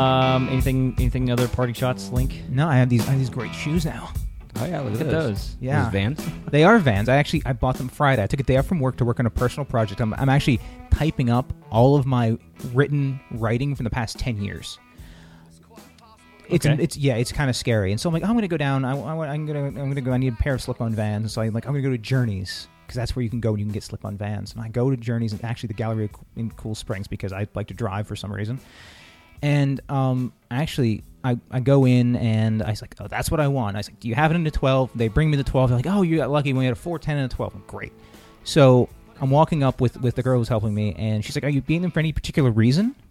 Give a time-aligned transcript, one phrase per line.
[0.00, 0.94] Um, anything?
[0.98, 1.30] Anything?
[1.30, 2.10] Other parting shots?
[2.10, 2.42] Link.
[2.48, 3.06] No, I have these.
[3.06, 4.10] I have these great shoes now.
[4.56, 5.56] Oh yeah, look, Look at those.
[5.60, 5.84] Yeah.
[5.84, 6.28] Those Vans.
[6.50, 7.08] They are Vans.
[7.08, 8.22] I actually I bought them Friday.
[8.22, 10.00] I took a day off from work to work on a personal project.
[10.00, 12.36] I'm, I'm actually typing up all of my
[12.72, 14.78] written writing from the past ten years.
[16.48, 16.82] It's Okay.
[16.82, 17.92] it's yeah, it's kind of scary.
[17.92, 18.84] And so I'm like, I'm gonna go down.
[18.84, 20.12] I, I, am gonna I'm gonna go.
[20.12, 21.32] I need a pair of slip-on Vans.
[21.32, 23.60] So I'm like, I'm gonna go to Journeys because that's where you can go and
[23.60, 24.52] you can get slip-on Vans.
[24.52, 27.68] And I go to Journeys and actually the gallery in Cool Springs because I like
[27.68, 28.60] to drive for some reason.
[29.42, 33.48] And um, actually, I, I go in and I was like, oh, that's what I
[33.48, 33.76] want.
[33.76, 34.90] I was like, do you have it in a 12?
[34.94, 35.70] They bring me the 12.
[35.70, 36.52] They're like, oh, you got lucky.
[36.52, 37.54] We had a 410 and a 12.
[37.54, 37.92] I'm, Great.
[38.44, 38.88] So
[39.20, 41.60] I'm walking up with, with the girl who's helping me, and she's like, are you
[41.62, 42.94] being them for any particular reason?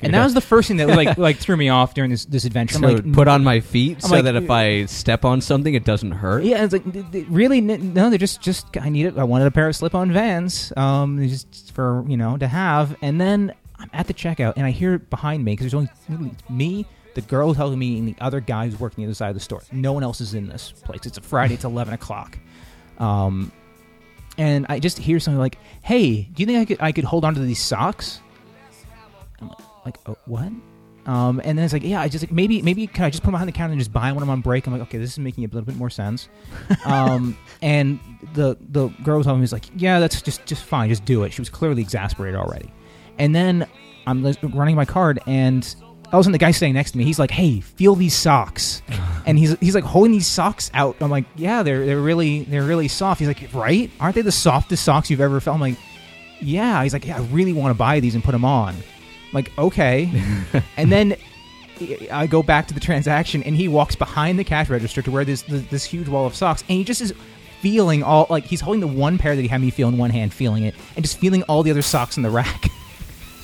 [0.00, 2.44] And that was the first thing that like like threw me off during this this
[2.44, 2.76] adventure.
[2.76, 5.40] I'm So like, put on my feet I'm so like- that if I step on
[5.42, 6.44] something, it doesn't hurt.
[6.44, 6.82] Yeah, it's like
[7.28, 8.08] really no.
[8.08, 9.16] They're just just I needed.
[9.18, 12.96] I wanted a pair of slip-on Vans, um, just for you know to have.
[13.02, 13.52] And then
[13.92, 17.48] I'm at the checkout, and I hear behind me because there's only me, the girl
[17.48, 19.62] who's helping me, and the other guy who's working the other side of the store.
[19.72, 21.00] No one else is in this place.
[21.04, 21.54] It's a Friday.
[21.54, 22.38] It's 11 o'clock.
[22.98, 23.52] Um,
[24.38, 27.24] and I just hear something like, "Hey, do you think I could I could hold
[27.24, 28.20] on to these socks?"
[29.40, 30.52] I'm like, like oh, what?
[31.06, 33.28] Um, and then it's like, yeah, I just like, maybe maybe can I just put
[33.28, 34.66] them behind the counter and just buy one of them on break?
[34.66, 36.28] I'm like, okay, this is making a little bit more sense.
[36.84, 38.00] um, and
[38.34, 41.22] the the girl was telling me was like, yeah, that's just just fine, just do
[41.22, 41.32] it.
[41.32, 42.72] She was clearly exasperated already.
[43.18, 43.66] And then
[44.06, 45.74] I'm running my card, and
[46.12, 48.14] all of a sudden the guy sitting next to me, he's like, hey, feel these
[48.14, 48.82] socks,
[49.26, 50.96] and he's he's like holding these socks out.
[51.00, 53.18] I'm like, yeah, they're they're really they're really soft.
[53.20, 53.90] He's like, right?
[54.00, 55.54] Aren't they the softest socks you've ever felt?
[55.54, 55.78] I'm like,
[56.40, 56.82] yeah.
[56.82, 58.74] He's like, yeah, I really want to buy these and put them on.
[58.74, 60.10] I'm like, okay.
[60.76, 61.16] and then
[62.10, 65.24] I go back to the transaction, and he walks behind the cash register to where
[65.24, 67.12] this, this huge wall of socks, and he just is
[67.60, 70.10] feeling all like he's holding the one pair that he had me feel in one
[70.10, 72.66] hand, feeling it, and just feeling all the other socks in the rack.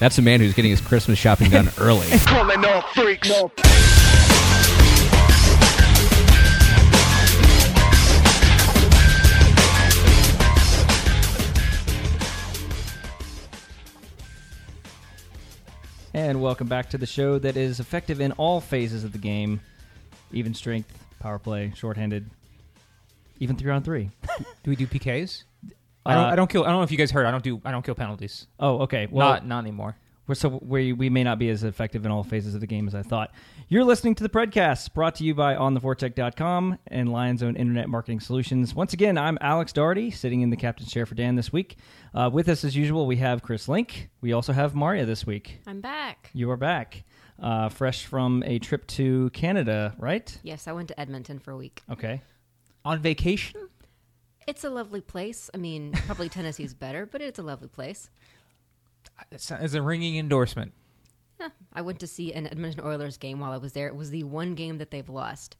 [0.02, 2.08] That's a man who's getting his Christmas shopping done early.
[2.26, 3.30] Calling all freaks.
[16.12, 19.60] And welcome back to the show that is effective in all phases of the game,
[20.32, 22.28] even strength, power play, shorthanded,
[23.38, 24.10] even three on three.
[24.64, 25.44] Do we do PKs?
[26.04, 26.24] I don't.
[26.24, 26.64] Uh, I don't kill.
[26.64, 27.26] I don't know if you guys heard.
[27.26, 27.60] I don't do.
[27.64, 28.46] I don't kill penalties.
[28.58, 29.06] Oh, okay.
[29.10, 29.96] Well, not not anymore.
[30.26, 32.86] We're so we we may not be as effective in all phases of the game
[32.86, 33.32] as I thought.
[33.68, 38.20] You're listening to the Predcast, brought to you by OnTheForecheck.com and Lion's Own Internet Marketing
[38.20, 38.74] Solutions.
[38.74, 41.76] Once again, I'm Alex Doherty, sitting in the captain's chair for Dan this week.
[42.14, 44.10] Uh, with us, as usual, we have Chris Link.
[44.20, 45.58] We also have Maria this week.
[45.66, 46.30] I'm back.
[46.32, 47.02] You are back,
[47.42, 50.38] uh, fresh from a trip to Canada, right?
[50.44, 51.82] Yes, I went to Edmonton for a week.
[51.90, 52.22] Okay.
[52.84, 53.68] On vacation?
[54.46, 55.50] It's a lovely place.
[55.54, 58.10] I mean, probably Tennessee's better, but it's a lovely place.
[59.50, 60.72] As a ringing endorsement.
[61.40, 63.86] Yeah, I went to see an Edmonton Oilers game while I was there.
[63.88, 65.56] It was the one game that they've lost.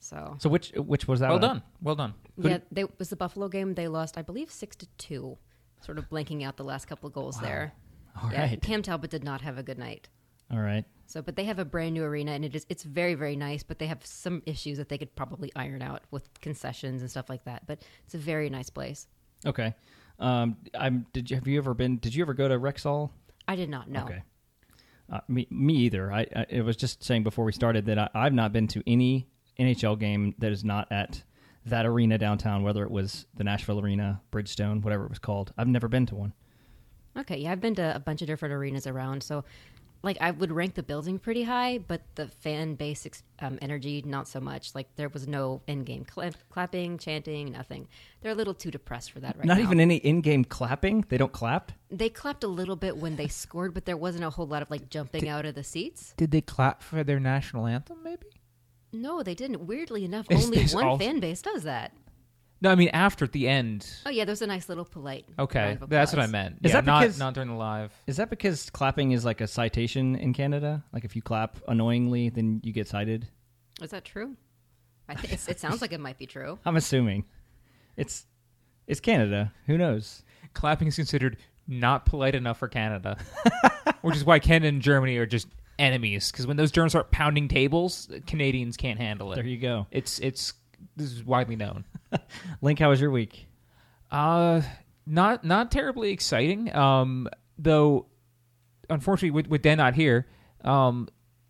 [0.00, 1.28] So, So which which was that?
[1.30, 1.48] Well one?
[1.48, 1.62] done.
[1.82, 2.14] Well done.
[2.36, 3.74] yeah, they it was the Buffalo game.
[3.74, 5.36] They lost, I believe, six to two.
[5.80, 7.72] Sort of blanking out the last couple of goals there.
[8.20, 8.62] All yeah, right.
[8.62, 10.08] Cam Talbot did not have a good night.
[10.52, 10.84] All right.
[11.08, 13.62] So, but they have a brand new arena, and it is it's very very nice.
[13.62, 17.30] But they have some issues that they could probably iron out with concessions and stuff
[17.30, 17.66] like that.
[17.66, 19.06] But it's a very nice place.
[19.46, 19.74] Okay.
[20.18, 21.06] Um, I'm.
[21.14, 21.96] Did you have you ever been?
[21.96, 23.10] Did you ever go to Rexall?
[23.48, 24.04] I did not know.
[24.04, 24.22] Okay.
[25.10, 26.12] Uh, me, me either.
[26.12, 28.82] I, I it was just saying before we started that I, I've not been to
[28.86, 29.26] any
[29.58, 31.22] NHL game that is not at
[31.64, 35.54] that arena downtown, whether it was the Nashville Arena, Bridgestone, whatever it was called.
[35.56, 36.34] I've never been to one.
[37.18, 39.22] Okay, yeah, I've been to a bunch of different arenas around.
[39.22, 39.44] So,
[40.02, 44.02] like, I would rank the building pretty high, but the fan base ex- um, energy,
[44.06, 44.74] not so much.
[44.74, 47.88] Like, there was no in game cla- clapping, chanting, nothing.
[48.20, 49.54] They're a little too depressed for that right now.
[49.54, 49.66] not now.
[49.66, 51.04] even any in-game clapping.
[51.08, 51.72] They don't clap.
[51.90, 54.70] They clapped a little bit when they scored, but there wasn't a whole lot of,
[54.70, 56.14] like, jumping out of the seats.
[56.16, 57.98] Did they clap for their national anthem?
[58.04, 58.26] Maybe.
[58.92, 59.66] No, they didn't.
[59.66, 61.92] Weirdly enough, only one all- fan base does that.
[62.60, 63.88] No, I mean after at the end.
[64.04, 65.26] Oh, yeah, there's a nice little polite.
[65.38, 66.56] Okay, round of that's what I meant.
[66.62, 67.92] Is yeah, that not because- not during the live?
[68.06, 70.82] Is that because clapping is like a citation in Canada?
[70.92, 73.28] Like if you clap annoyingly, then you get cited.
[73.80, 74.36] Is that true?
[75.08, 76.58] I th- it's, it sounds like it might be true.
[76.66, 77.24] I'm assuming.
[77.96, 78.26] It's
[78.86, 79.52] it's Canada.
[79.66, 80.22] Who knows?
[80.54, 81.36] Clapping is considered
[81.68, 83.18] not polite enough for Canada,
[84.02, 85.46] which is why Canada and Germany are just
[85.78, 86.32] enemies.
[86.32, 89.36] Because when those Germans start pounding tables, Canadians can't handle it.
[89.36, 89.86] There you go.
[89.90, 90.54] It's it's
[90.96, 91.84] this is widely known.
[92.60, 93.46] Link, how was your week?
[94.10, 94.62] Uh,
[95.06, 96.74] not not terribly exciting.
[96.74, 97.28] Um,
[97.58, 98.06] though,
[98.90, 100.26] unfortunately, with, with Dan not here,
[100.64, 101.08] um,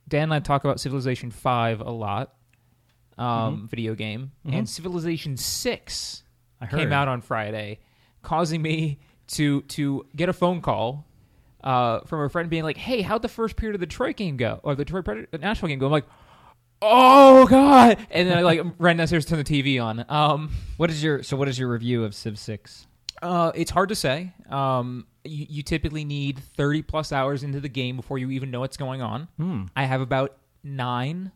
[0.08, 2.34] Dan and I talk about Civilization Five a lot.
[3.16, 6.22] Um, video game and Civilization Six
[6.60, 7.80] I came out on Friday,
[8.22, 11.04] causing me to to get a phone call
[11.62, 14.36] uh, from a friend being like, "Hey, how'd the first period of the Detroit game
[14.36, 16.06] go, or the Detroit Predator, Nashville game go?" I'm like,
[16.82, 20.04] "Oh God!" And then I like ran downstairs, turn the TV on.
[20.08, 21.36] Um, What is your so?
[21.36, 22.86] What is your review of Civ Six?
[23.20, 24.32] uh, it's hard to say.
[24.48, 28.60] Um, you, you typically need 30 plus hours into the game before you even know
[28.60, 29.26] what's going on.
[29.36, 29.64] Hmm.
[29.74, 31.32] I have about nine.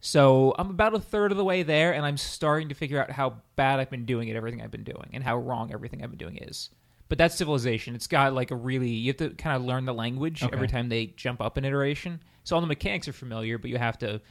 [0.00, 3.10] So I'm about a third of the way there, and I'm starting to figure out
[3.10, 6.08] how bad I've been doing at everything I've been doing and how wrong everything I've
[6.10, 6.70] been doing is.
[7.10, 7.94] But that's civilization.
[7.94, 10.88] It's got like a really you have to kind of learn the language every time
[10.88, 12.22] they jump up an iteration.
[12.44, 14.22] So all the mechanics are familiar, but you have to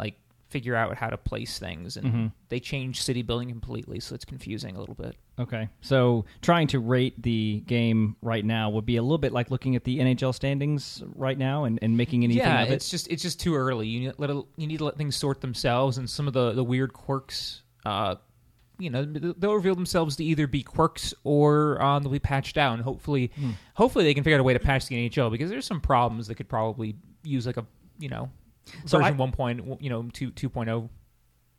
[0.00, 0.14] like
[0.48, 2.32] figure out how to place things, and Mhm.
[2.48, 5.14] they change city building completely, so it's confusing a little bit.
[5.38, 9.52] Okay, so trying to rate the game right now would be a little bit like
[9.52, 12.74] looking at the NHL standings right now and, and making anything yeah, of it.
[12.74, 13.86] it's just it's just too early.
[13.86, 16.64] You need, let you need to let things sort themselves, and some of the the
[16.64, 18.16] weird quirks, uh,
[18.80, 22.74] you know, they'll reveal themselves to either be quirks or um, they'll be patched out.
[22.74, 23.50] And hopefully, Hmm.
[23.74, 26.26] hopefully they can figure out a way to patch the NHL because there's some problems
[26.26, 27.64] that could probably use like a
[28.00, 28.30] you know
[28.86, 30.32] So version I- one point you know two oh.
[30.34, 30.90] two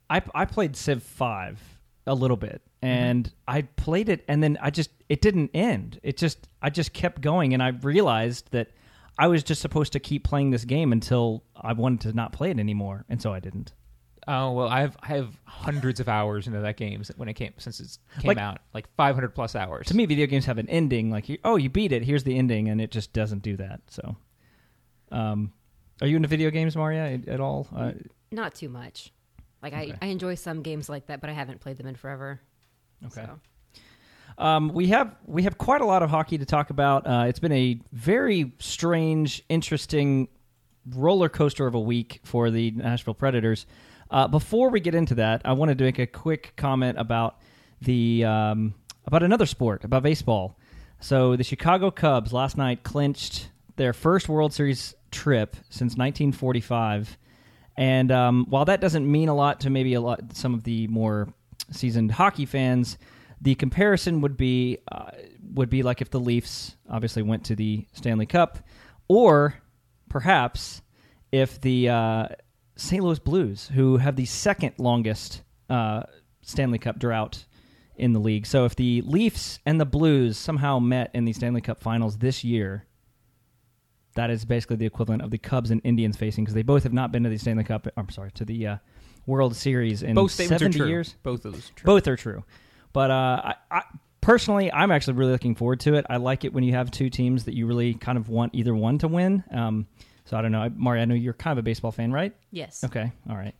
[0.09, 1.59] I I played Civ Five
[2.07, 2.87] a little bit, Mm-hmm.
[2.87, 5.99] and I played it, and then I just it didn't end.
[6.03, 8.71] It just I just kept going, and I realized that
[9.19, 12.49] I was just supposed to keep playing this game until I wanted to not play
[12.49, 13.73] it anymore, and so I didn't.
[14.27, 17.53] Oh well, I have I have hundreds of hours into that game when it came
[17.57, 19.87] since it came Like- out, like 500 plus hours.
[19.87, 21.09] To me, video games have an ending.
[21.11, 22.03] Like, you, oh, you beat it.
[22.03, 23.81] Here's the ending, and it just doesn't do that.
[23.89, 24.15] So,
[25.11, 25.53] um,
[26.01, 27.67] are you into video games, Maria, at, at all?
[27.75, 27.91] Uh,
[28.31, 29.11] Not too much.
[29.61, 29.93] Like Okay.
[30.01, 32.41] I, I enjoy some games like that, but I haven't played them in forever.
[33.05, 33.25] Okay.
[33.25, 33.39] So.
[34.37, 37.05] Um, we have we have quite a lot of hockey to talk about.
[37.05, 40.29] Uh, it's been a very strange, interesting
[40.89, 43.65] roller coaster of a week for the Nashville Predators.
[44.09, 47.37] Uh, before we get into that, I wanted to make a quick comment about
[47.81, 48.73] the um,
[49.05, 50.57] about another sport, about baseball.
[50.99, 57.17] So the Chicago Cubs last night clinched their first World Series trip since 1945.
[57.77, 60.87] And um, while that doesn't mean a lot to maybe a lot some of the
[60.87, 61.29] more
[61.71, 62.97] seasoned hockey fans,
[63.41, 65.11] the comparison would be uh,
[65.53, 68.59] would be like if the Leafs obviously went to the Stanley Cup,
[69.07, 69.55] or
[70.09, 70.81] perhaps
[71.31, 72.27] if the uh,
[72.75, 73.03] St.
[73.03, 76.03] Louis Blues, who have the second longest uh,
[76.41, 77.45] Stanley Cup drought
[77.95, 81.61] in the league, so if the Leafs and the Blues somehow met in the Stanley
[81.61, 82.85] Cup Finals this year,
[84.15, 86.93] that is basically the equivalent of the Cubs and Indians facing because they both have
[86.93, 87.87] not been to the Stanley Cup.
[87.97, 88.77] I'm sorry, to the uh,
[89.25, 90.87] World Series in Both statements 70 are true.
[90.89, 91.15] years.
[91.23, 91.85] Both of those are true.
[91.85, 92.43] Both are true,
[92.93, 93.81] but uh, I, I
[94.21, 96.05] personally, I'm actually really looking forward to it.
[96.09, 98.73] I like it when you have two teams that you really kind of want either
[98.75, 99.43] one to win.
[99.51, 99.87] Um,
[100.25, 101.01] so I don't know, Mario.
[101.01, 102.35] I know you're kind of a baseball fan, right?
[102.51, 102.83] Yes.
[102.83, 103.55] Okay, all right.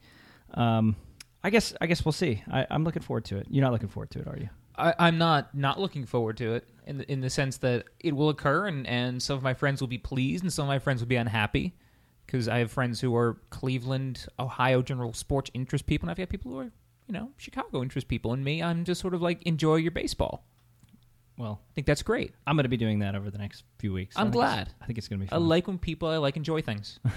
[0.54, 0.96] Um,
[1.44, 2.44] I guess I guess we'll see.
[2.52, 3.48] I, I'm looking forward to it.
[3.50, 4.50] You're not looking forward to it, are you?
[4.82, 8.16] I, I'm not not looking forward to it in the, in the sense that it
[8.16, 10.80] will occur, and, and some of my friends will be pleased, and some of my
[10.80, 11.76] friends will be unhappy
[12.26, 16.30] because I have friends who are Cleveland, Ohio general sports interest people, and I've got
[16.30, 16.72] people who are
[17.08, 20.46] you know Chicago interest people, and me, I'm just sort of like enjoy your baseball.
[21.38, 22.34] Well, I think that's great.
[22.46, 24.16] I'm going to be doing that over the next few weeks.
[24.18, 24.74] I'm I glad.
[24.82, 27.00] I think it's going to be I like when people I like enjoy things.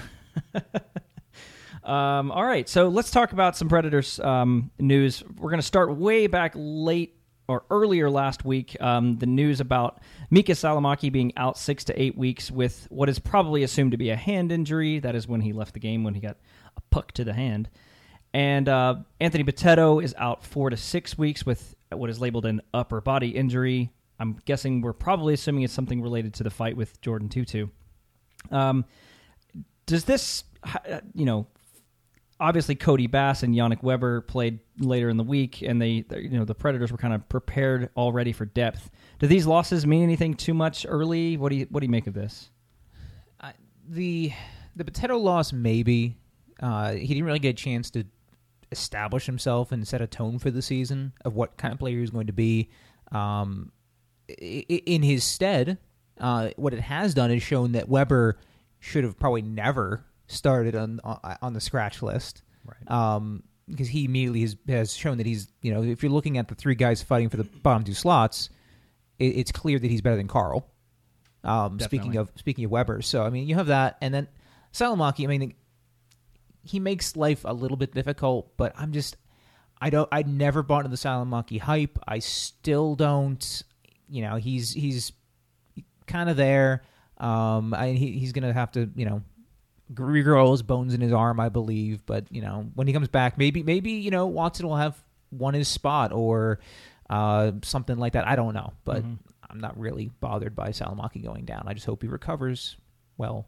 [1.85, 5.23] Um, all right, so let's talk about some Predators um, news.
[5.37, 8.77] We're going to start way back late or earlier last week.
[8.81, 10.01] Um, the news about
[10.33, 14.11] Miikka Salomaki being out six to eight weeks with what is probably assumed to be
[14.11, 14.99] a hand injury.
[14.99, 16.37] That is when he left the game when he got
[16.77, 17.69] a puck to the hand.
[18.33, 22.63] And uh, Anthony Bitetto is out four to six weeks with what is labeled an
[22.73, 23.91] upper body injury.
[24.19, 27.71] I'm guessing we're probably assuming it's something related to the fight with Jordan Tootoo.
[28.51, 28.85] Um,
[29.87, 31.47] does this, uh, you know,
[32.41, 36.45] obviously Cody Bass and Yannick Weber played later in the week, and they, you know,
[36.45, 38.91] the Predators were kind of prepared already for depth.
[39.19, 41.37] Do these losses mean anything too much early?
[41.37, 42.51] What do you what do you make of this?
[43.41, 43.55] I-
[43.89, 44.33] the
[44.77, 46.17] the Bitetto loss maybe
[46.61, 48.05] uh, he didn't really get a chance to
[48.73, 52.11] establish himself and set a tone for the season of what kind of player he's
[52.11, 52.71] going to be.
[53.13, 53.71] Um,
[54.29, 55.79] in his stead,
[56.19, 58.39] uh, what it has done is shown that Weber
[58.81, 62.43] should have probably never started on on, the scratch list.
[62.65, 62.91] Right.
[62.91, 66.49] Um, because he immediately has, has shown that he's you know if you're looking at
[66.49, 68.51] the three guys fighting for the bottom two slots,
[69.19, 70.67] it, it's clear that he's better than Carle.
[71.43, 74.29] Um, speaking of speaking of Weber, so I mean you have that, and then
[74.73, 75.25] Salomaki.
[75.25, 75.55] I mean,
[76.63, 79.17] he makes life a little bit difficult, but I'm just
[79.81, 81.99] I don't I never bought into the Salomaki hype.
[82.07, 83.63] I still don't.
[84.09, 85.13] You know, he's he's
[86.07, 86.83] kind of there.
[87.19, 89.23] Um, I, he, he's gonna have to you know
[89.93, 92.05] regrow his bones in his arm, I believe.
[92.07, 95.55] But you know, when he comes back, maybe maybe you know Watson will have won
[95.55, 96.61] his spot or
[97.11, 98.27] uh, something like that.
[98.27, 99.19] I don't know, but Mhm.
[99.51, 101.65] I'm not really bothered by Salomaki going down.
[101.67, 102.77] I just hope he recovers
[103.19, 103.47] well.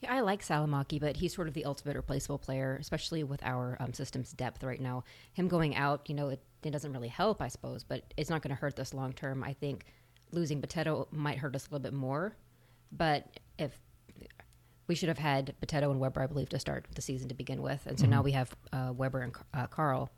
[0.00, 3.78] Yeah, I like Salomaki, but he's sort of the ultimate replaceable player, especially with our
[3.80, 5.04] um, system's depth right now.
[5.32, 8.42] Him going out, you know, it, it doesn't really help, I suppose, but it's not
[8.42, 9.42] going to hurt us long term.
[9.42, 9.86] I think
[10.32, 12.36] losing Bitetto might hurt us a little bit more,
[12.92, 13.78] but if
[14.88, 17.62] we should have had Bitetto and Weber, I believe, to start the season to begin
[17.62, 20.10] with, and so now we have uh, Weber and uh, Carle.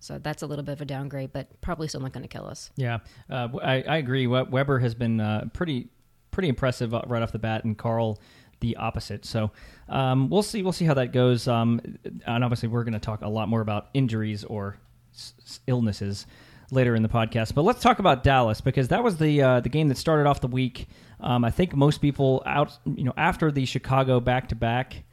[0.00, 2.46] So that's a little bit of a downgrade, but probably still not going to kill
[2.46, 2.70] us.
[2.76, 4.26] Yeah, uh, I, I agree.
[4.28, 5.88] We- Weber has been uh, pretty
[6.30, 8.20] pretty impressive uh, right off the bat, and Carle
[8.60, 9.24] the opposite.
[9.24, 9.50] So
[9.88, 10.62] um, we'll see.
[10.62, 11.48] We'll see how that goes.
[11.48, 11.80] Um,
[12.26, 14.76] and obviously, we're going to talk a lot more about injuries or
[15.14, 16.26] s- s- illnesses
[16.70, 17.54] later in the podcast.
[17.54, 20.40] But let's talk about Dallas because that was the uh, the game that started off
[20.40, 20.88] the week.
[21.20, 25.04] Um, I think most people out, you know, after the Chicago back to back,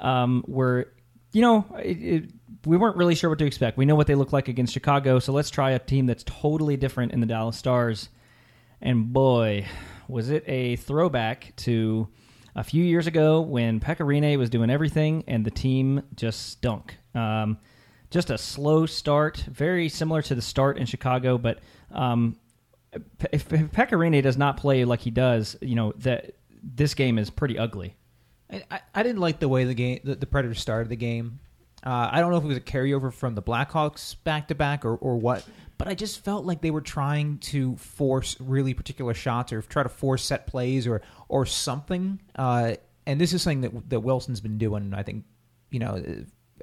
[0.00, 0.92] were,
[1.32, 2.30] you know, it, it,
[2.64, 3.76] we weren't really sure what to expect.
[3.76, 6.76] We know what they look like against Chicago, so let's try a team that's totally
[6.76, 8.08] different in the Dallas Stars.
[8.80, 9.66] And boy,
[10.06, 12.08] was it a throwback to
[12.58, 16.96] a few years ago when Pekka Rinne was doing everything and the team just stunk.
[17.14, 17.58] Um,
[18.10, 21.60] just a slow start, very similar to the start in Chicago, but
[21.92, 22.36] um,
[22.92, 27.58] if, if does not play like he does, you know that this game is pretty
[27.58, 27.94] ugly.
[28.50, 31.40] I, I, I didn't like the way the game the, the Predators started the game.
[31.84, 34.84] Uh, I don't know if it was a carryover from the Blackhawks back to back
[34.84, 35.44] or or what,
[35.76, 39.82] but I just felt like they were trying to force really particular shots or try
[39.82, 42.20] to force set plays or or something.
[42.34, 42.74] Uh,
[43.06, 44.92] and this is something that that Wilson's been doing.
[44.94, 45.24] I think
[45.70, 46.02] you know,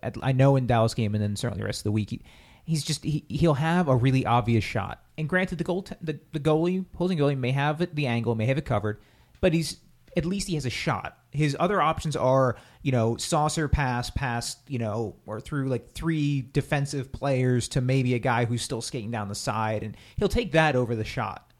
[0.03, 2.09] at, I know in Dallas game and then certainly the rest of the week.
[2.09, 2.21] He,
[2.65, 5.01] he's just he, he'll have a really obvious shot.
[5.17, 8.45] And granted, the goal the, the goalie holding goalie may have it, the angle may
[8.47, 8.99] have it covered,
[9.39, 9.77] but he's
[10.17, 11.17] at least he has a shot.
[11.31, 16.41] His other options are, you know, saucer pass past, you know, or through like three
[16.41, 20.53] defensive players to maybe a guy who's still skating down the side, and he'll take
[20.53, 21.51] that over the shot.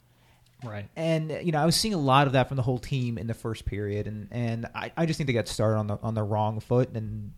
[0.64, 0.90] Right.
[0.96, 3.28] And you know, I was seeing a lot of that from the whole team in
[3.28, 6.14] the first period, and and I, I just think they got started on the on
[6.14, 7.34] the wrong foot and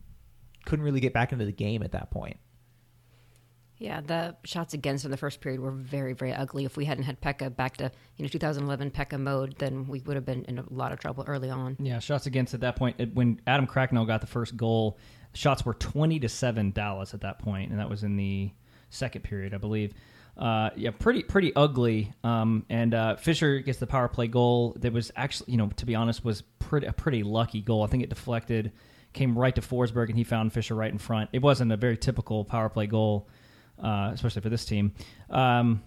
[0.65, 2.37] couldn't really get back into the game at that point.
[3.79, 6.65] Yeah, the shots against in the first period were very, very ugly.
[6.65, 10.15] If we hadn't had Pekka back to you know 2011 Pekka mode, then we would
[10.15, 11.77] have been in a lot of trouble early on.
[11.79, 13.13] Yeah, shots against at that point.
[13.13, 14.97] When Adam Cracknell got the first goal,
[15.33, 18.51] shots were twenty to seven Dallas at that point, and that was in the
[18.89, 19.93] second period, I believe.
[20.37, 22.13] Uh, yeah, pretty pretty ugly.
[22.23, 24.75] Um, and uh, Fisher gets the power play goal.
[24.79, 27.83] That was actually, you know, to be honest, was pretty a pretty lucky goal.
[27.83, 28.71] I think it deflected,
[29.13, 31.29] came right to Forsberg, and he found Fisher right in front.
[31.33, 33.27] It wasn't a very typical power play goal,
[33.81, 34.93] uh, especially for this team.
[35.29, 35.83] Um,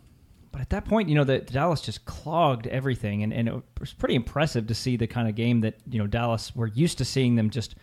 [0.52, 3.92] but at that point, you know, the, Dallas just clogged everything, and, and it was
[3.92, 7.04] pretty impressive to see the kind of game that you know Dallas we're used to
[7.04, 7.76] seeing them just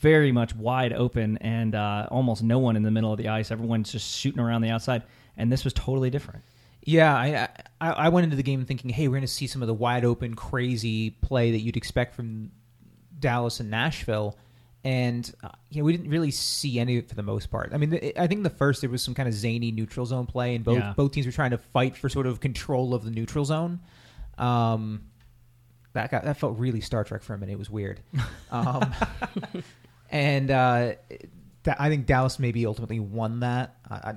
[0.00, 3.50] very much wide open and uh, almost no one in the middle of the ice.
[3.50, 5.02] Everyone's just shooting around the outside,
[5.36, 6.44] and this was totally different.
[6.82, 7.48] Yeah, I,
[7.80, 9.74] I I went into the game thinking, hey, we're going to see some of the
[9.74, 12.50] wide open, crazy play that you'd expect from
[13.18, 14.36] Dallas and Nashville,
[14.84, 17.70] and uh, you know we didn't really see any of it for the most part.
[17.72, 20.26] I mean, the, I think the first there was some kind of zany neutral zone
[20.26, 20.94] play, and both Yeah.
[20.96, 23.80] both teams were trying to fight for sort of control of the neutral zone.
[24.38, 25.02] Um,
[25.92, 27.52] that got, that felt really Star Trek for a minute.
[27.52, 28.00] It was weird.
[28.52, 28.92] Um,
[30.10, 30.92] and uh,
[31.62, 33.76] that, I think Dallas maybe ultimately won that.
[33.88, 34.14] I, I,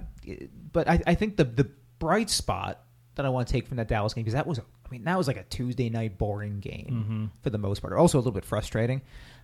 [0.71, 2.81] but I, I think the the bright spot
[3.15, 5.17] that I want to take from that Dallas game because that was I mean that
[5.17, 7.93] was like a Tuesday night boring game for the most part.
[7.93, 9.01] Also a little bit frustrating.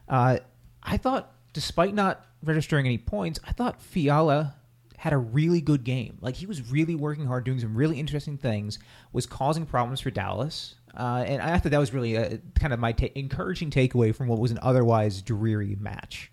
[0.08, 0.40] Uh,
[0.84, 4.56] I thought, despite not registering any points, I thought Fiala
[4.98, 6.18] had a really good game.
[6.22, 8.80] Like he was really working hard, doing some really interesting things,
[9.14, 10.76] was causing problems for Dallas.
[10.98, 14.28] Uh, and I thought that was really a, kind of my ta- encouraging takeaway from
[14.28, 16.32] what was an otherwise dreary match.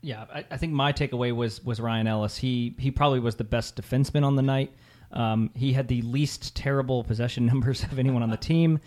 [0.00, 2.36] Yeah, I, I think my takeaway was was Ryan Ellis.
[2.36, 4.72] He he probably was the best defenseman on the night.
[5.10, 8.78] Um, he had the least terrible possession numbers of anyone on the team,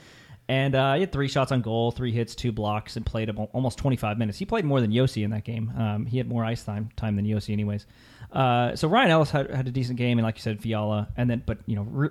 [0.52, 3.78] and uh, he had three shots on goal, three hits, two blocks, and played almost
[3.78, 4.38] 25 minutes.
[4.38, 5.72] He played more than Josi in that game.
[5.78, 7.86] Um, he had more ice time time than Josi, anyways.
[8.34, 11.30] Uh, so Ryan Ellis had, had a decent game, and like you said, Fiala, and
[11.30, 11.84] then but you know.
[11.84, 12.10] Re-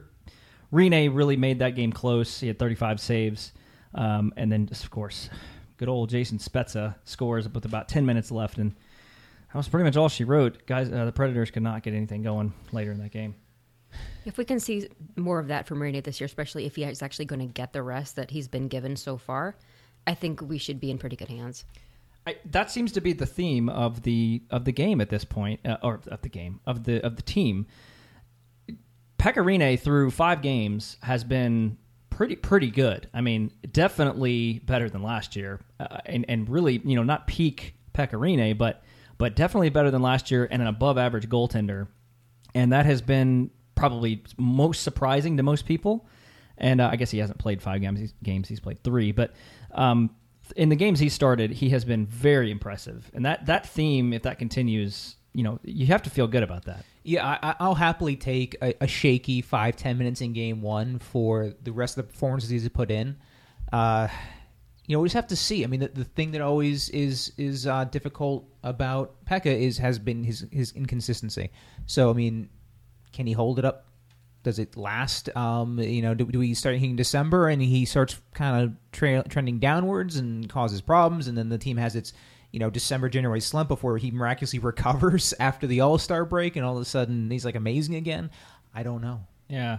[0.72, 2.38] Rinne really made that game close.
[2.38, 3.52] He had 35 saves.
[3.92, 5.28] Um, and then, of course,
[5.78, 8.56] good old Jason Spezza scores with about 10 minutes left.
[8.58, 10.64] And that was pretty much all she wrote.
[10.66, 13.34] Guys, uh, the Predators could not get anything going later in that game.
[14.24, 17.02] If we can see more of that from Marina this year, especially if he is
[17.02, 19.56] actually going to get the rest that he's been given so far,
[20.06, 21.64] I think we should be in pretty good hands.
[22.26, 25.60] I, that seems to be the theme of the of the game at this point,
[25.64, 27.66] uh, or of the game of the of the team.
[29.18, 31.78] Pekka Rinne through five games has been
[32.10, 33.08] pretty pretty good.
[33.14, 37.74] I mean, definitely better than last year, uh, and and really, you know, not peak
[37.94, 38.82] Pekka Rinne, but
[39.16, 41.88] but definitely better than last year, and an above average goaltender,
[42.54, 43.50] and that has been
[43.80, 46.06] probably most surprising to most people.
[46.58, 47.98] and uh, I guess he hasn't played five games.
[48.00, 49.32] He's, games he's played three, but
[49.72, 50.10] um,
[50.56, 53.10] in the games he started, he has been very impressive.
[53.14, 56.64] And that that theme, if that continues, you know, you have to feel good about
[56.66, 56.84] that.
[57.02, 60.98] Yeah, I, I- I'll happily take a, a shaky five ten minutes in game one
[60.98, 63.16] for the rest of the performances he's put in.
[63.72, 64.08] Uh,
[64.86, 65.62] you know, we just have to see.
[65.64, 69.98] I mean, the, the thing that always is is uh, difficult about Pekka is has
[69.98, 71.50] been his his inconsistency.
[71.86, 72.48] So, I mean,
[73.12, 73.86] can he hold it up?
[74.42, 75.34] Does it last?
[75.36, 79.28] Um, you know, do, do we start hitting December and he starts kind of tra-
[79.28, 82.12] trending downwards and causes problems, and then the team has its
[82.50, 86.64] you know December January slump before he miraculously recovers after the All Star break, and
[86.64, 88.30] all of a sudden he's like amazing again.
[88.74, 89.20] I don't know.
[89.48, 89.78] Yeah.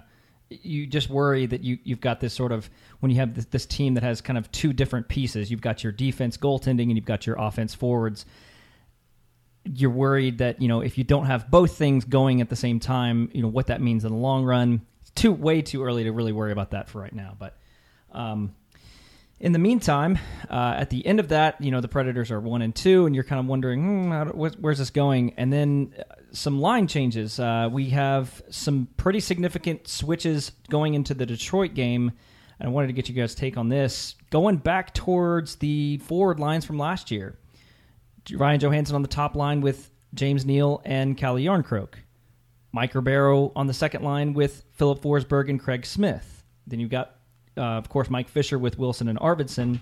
[0.50, 2.70] You just worry that you, you've got this sort of,
[3.00, 5.84] when you have this, this team that has kind of two different pieces, you've got
[5.84, 8.26] your defense goaltending and you've got your offense forwards.
[9.64, 12.80] You're worried that, you know, if you don't have both things going at the same
[12.80, 14.82] time, you know, what that means in the long run.
[15.02, 17.36] It's too, way too early to really worry about that for right now.
[17.38, 17.58] But,
[18.12, 18.56] um,
[19.42, 22.62] in the meantime, uh, at the end of that, you know the Predators are one
[22.62, 25.34] and two, and you're kind of wondering, hmm, how wh- where's this going?
[25.36, 27.40] And then uh, some line changes.
[27.40, 32.12] Uh, we have some pretty significant switches going into the Detroit game,
[32.60, 34.14] and I wanted to get you guys' take on this.
[34.30, 37.40] Going back towards the forward lines from last year,
[38.34, 41.96] Ryan Johansen on the top line with James Neal and Calle Jarnkrok.
[42.72, 46.44] Mike Ribeiro on the second line with Philip Forsberg and Craig Smith.
[46.68, 47.16] Then you've got,
[47.58, 49.80] uh, of course, Mike Fisher with Wilson and Arvidsson,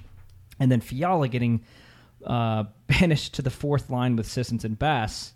[0.59, 1.63] and then Fiala getting
[2.25, 5.33] uh, banished to the fourth line with Sissons and Bass.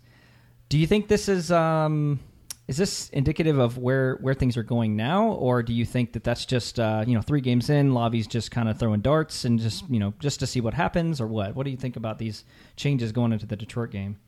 [0.68, 2.18] Do you think this is um,
[2.66, 6.24] is this indicative of where where things are going now, or do you think that
[6.24, 9.58] that's just uh, you know three games in, Lavi's just kind of throwing darts and
[9.58, 11.54] just you know just to see what happens, or what?
[11.54, 12.44] What do you think about these
[12.76, 14.18] changes going into the Detroit game?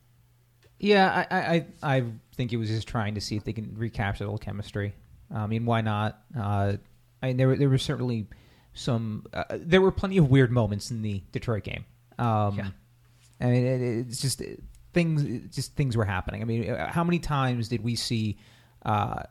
[0.79, 1.37] Yeah, I,
[1.81, 2.03] I, I
[2.35, 4.93] think he was just trying to see if they can recapture the old chemistry.
[5.33, 6.21] I mean, why not?
[6.37, 6.73] Uh,
[7.23, 8.27] I mean, there were there were certainly
[8.73, 9.25] some.
[9.33, 11.85] Uh, there were plenty of weird moments in the Detroit game.
[12.19, 12.69] Um, Yeah.
[13.41, 14.41] I mean, it, it's just
[14.93, 15.55] things.
[15.55, 16.41] Just things were happening.
[16.41, 18.37] I mean, uh, how many times did we see
[18.83, 19.23] uh,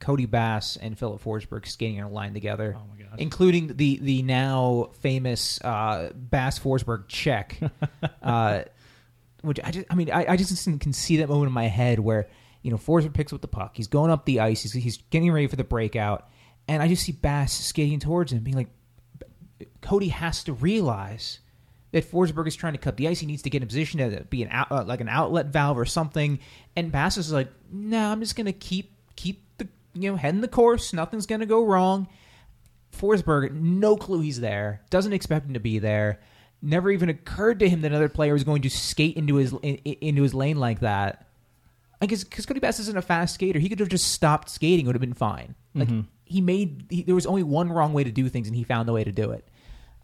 [0.00, 2.76] Cody Bass and Philip Forsberg skating on a line together?
[2.78, 3.18] Oh my gosh.
[3.18, 7.58] including the the now famous uh, Bass Forsberg check.
[8.22, 8.62] uh,
[9.44, 12.00] which I just, I mean, I, I just can see that moment in my head
[12.00, 12.28] where
[12.62, 15.30] you know Forsberg picks up the puck, he's going up the ice, he's, he's getting
[15.30, 16.28] ready for the breakout,
[16.66, 18.70] and I just see Bass skating towards him, being like,
[19.82, 21.40] Cody has to realize
[21.94, 23.20] that Forsberg is trying to cut the ice.
[23.20, 25.78] He needs to get in position to be an out, uh, like an outlet valve
[25.78, 26.40] or something.
[26.74, 30.48] And Bass is like, "No, I'm just gonna keep keep the you know heading the
[30.48, 30.92] course.
[30.92, 32.08] Nothing's gonna go wrong."
[32.92, 34.82] Forsberg, no clue he's there.
[34.90, 36.18] Doesn't expect him to be there.
[36.60, 39.76] Never even occurred to him that another player was going to skate into his in,
[39.76, 41.28] into his lane like that.
[42.02, 44.86] I guess because Cody Bass isn't a fast skater, he could have just stopped skating;
[44.86, 45.54] it would have been fine.
[45.76, 45.88] Like
[46.24, 48.88] he made, he, there was only one wrong way to do things, and he found
[48.88, 49.46] the way to do it.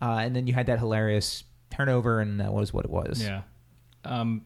[0.00, 3.22] Uh, and then you had that hilarious turnover, and that was what it was.
[3.22, 3.42] Yeah.
[4.04, 4.42] Um,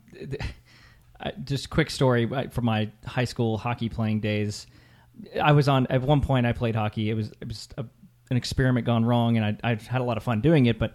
[1.44, 4.66] just quick story right, from my high school hockey playing days.
[5.40, 6.46] I was on at one point.
[6.46, 7.10] I played hockey.
[7.10, 7.84] It was it was a,
[8.30, 10.78] an experiment gone wrong, and I, I had a lot of fun doing it.
[10.78, 10.94] But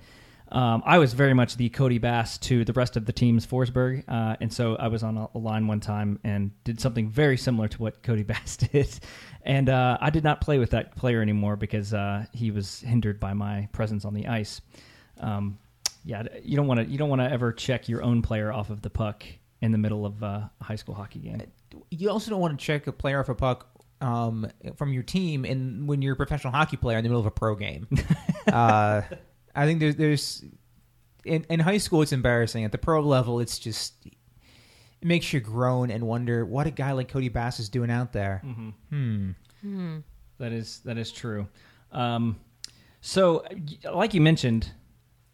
[0.51, 4.03] um, I was very much the Cody Bass to the rest of the team's Forsberg,
[4.07, 7.37] uh, and so I was on a, a line one time and did something very
[7.37, 8.99] similar to what Cody Bass did.
[9.43, 13.19] And uh, I did not play with that player anymore because uh, he was hindered
[13.19, 14.59] by my presence on the ice.
[15.21, 15.57] Um,
[16.03, 18.69] yeah, you don't want to you don't want to ever check your own player off
[18.69, 19.23] of the puck
[19.62, 21.41] in the middle of uh, a high school hockey game.
[21.91, 23.67] You also don't want to check a player off a puck
[24.01, 27.25] um, from your team, and when you're a professional hockey player in the middle of
[27.25, 27.88] a pro game.
[28.47, 29.01] uh,
[29.55, 30.45] I think there's there's
[31.25, 32.63] in, in high school it's embarrassing.
[32.63, 36.93] At the pro level, it's just it makes you groan and wonder what a guy
[36.93, 38.41] like Cody Bass is doing out there.
[39.62, 39.97] Hmm.
[40.38, 41.47] That is that is true.
[41.91, 42.39] Um,
[43.01, 43.45] so,
[43.91, 44.71] like you mentioned,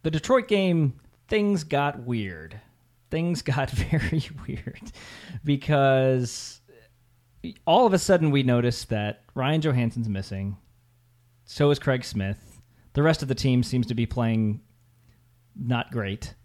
[0.06, 0.94] the Detroit game
[1.28, 2.62] things got weird.
[3.10, 4.92] Things got very weird
[5.44, 6.62] because
[7.66, 10.58] all of a sudden we noticed that Ryan Johansen's missing.
[11.46, 12.62] So is Craig Smith.
[12.94, 14.62] The rest of the team seems to be playing
[15.56, 16.36] not great.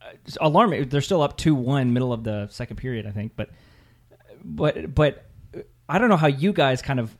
[0.00, 0.88] Uh, it's alarming.
[0.88, 3.32] They're still up two one, middle of the second period, I think.
[3.34, 3.50] But
[4.44, 5.28] but but
[5.88, 7.16] I don't know how you guys kind of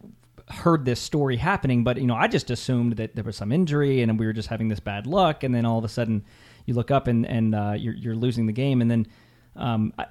[0.51, 4.03] heard this story happening, but you know, I just assumed that there was some injury
[4.03, 6.25] and we were just having this bad luck, and then all of a sudden
[6.67, 9.07] you look up and and uh, you're you're losing the game, and then
[9.57, 10.07] um, I,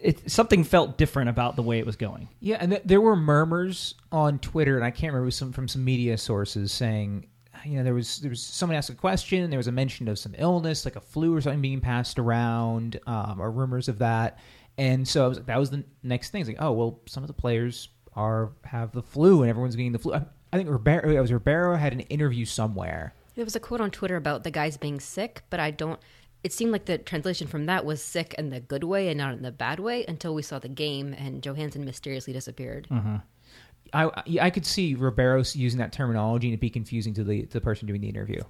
[0.00, 2.28] it something felt different about the way it was going.
[2.40, 5.84] Yeah, and th- there were murmurs on Twitter, and I can't remember some from some
[5.84, 7.26] media sources saying,
[7.64, 10.18] you know, there was there was someone asked a question, there was a mention of
[10.18, 14.38] some illness, like a flu or something being passed around, um, or rumors of that,
[14.78, 16.40] and so I was, like that was the next thing.
[16.40, 19.92] It's like, oh well, some of the players are have the flu, and everyone's getting
[19.92, 20.14] the flu.
[20.14, 23.14] I, I think Ribeiro, it was Ribeiro had an interview somewhere.
[23.34, 25.98] There was a quote on Twitter about the guys being sick, but I don't.
[26.44, 29.32] It seemed like the translation from that was sick in the good way and not
[29.34, 32.88] in the bad way until we saw the game and Johansen mysteriously disappeared.
[32.90, 37.42] I I- I could see Ribeiro using that terminology and it'd be confusing to the
[37.42, 38.40] to the person doing the interview.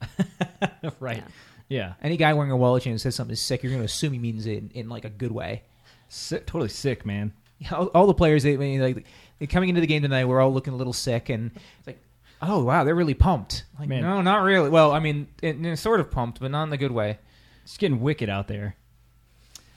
[1.00, 1.18] right.
[1.18, 1.22] Yeah.
[1.68, 1.92] Yeah.
[2.02, 4.12] Any guy wearing a wallet chain that says something is sick, you're going to assume
[4.12, 5.62] he means it in, in like a good way.
[6.08, 7.32] Sick, totally sick, man.
[7.72, 9.04] all, all the players they I mean, like
[9.38, 12.02] they coming into the game tonight we're all looking a little sick and it's like
[12.42, 14.02] oh wow they're really pumped like Man.
[14.02, 16.76] no not really well i mean it, it sort of pumped but not in the
[16.78, 17.18] good way
[17.64, 18.76] It's getting wicked out there.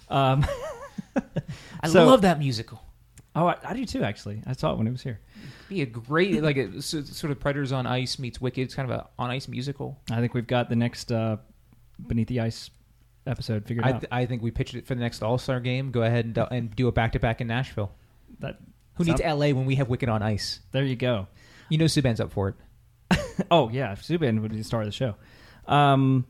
[0.09, 0.45] Um,
[1.81, 2.81] i So- love that musical
[3.35, 4.03] oh, I, I do too.
[4.03, 5.19] Actually, I saw it when it was here.
[5.67, 8.95] be a great like a sort of predators on ice meets wicked it's kind of
[8.99, 11.37] a on ice musical I think we've got the next uh,
[12.07, 12.69] beneath the ice
[13.25, 14.05] episode figured I, out.
[14.11, 16.75] I think we pitched it for the next all-star game go ahead and, do- and
[16.75, 17.91] do a back-to-back in nashville
[18.39, 18.59] that
[18.95, 21.27] who needs la when we have wicked on ice there you go.
[21.69, 22.55] you know Subban's up for it
[23.51, 25.15] Oh yeah, Subban would be the star of the show.
[25.67, 26.25] Um,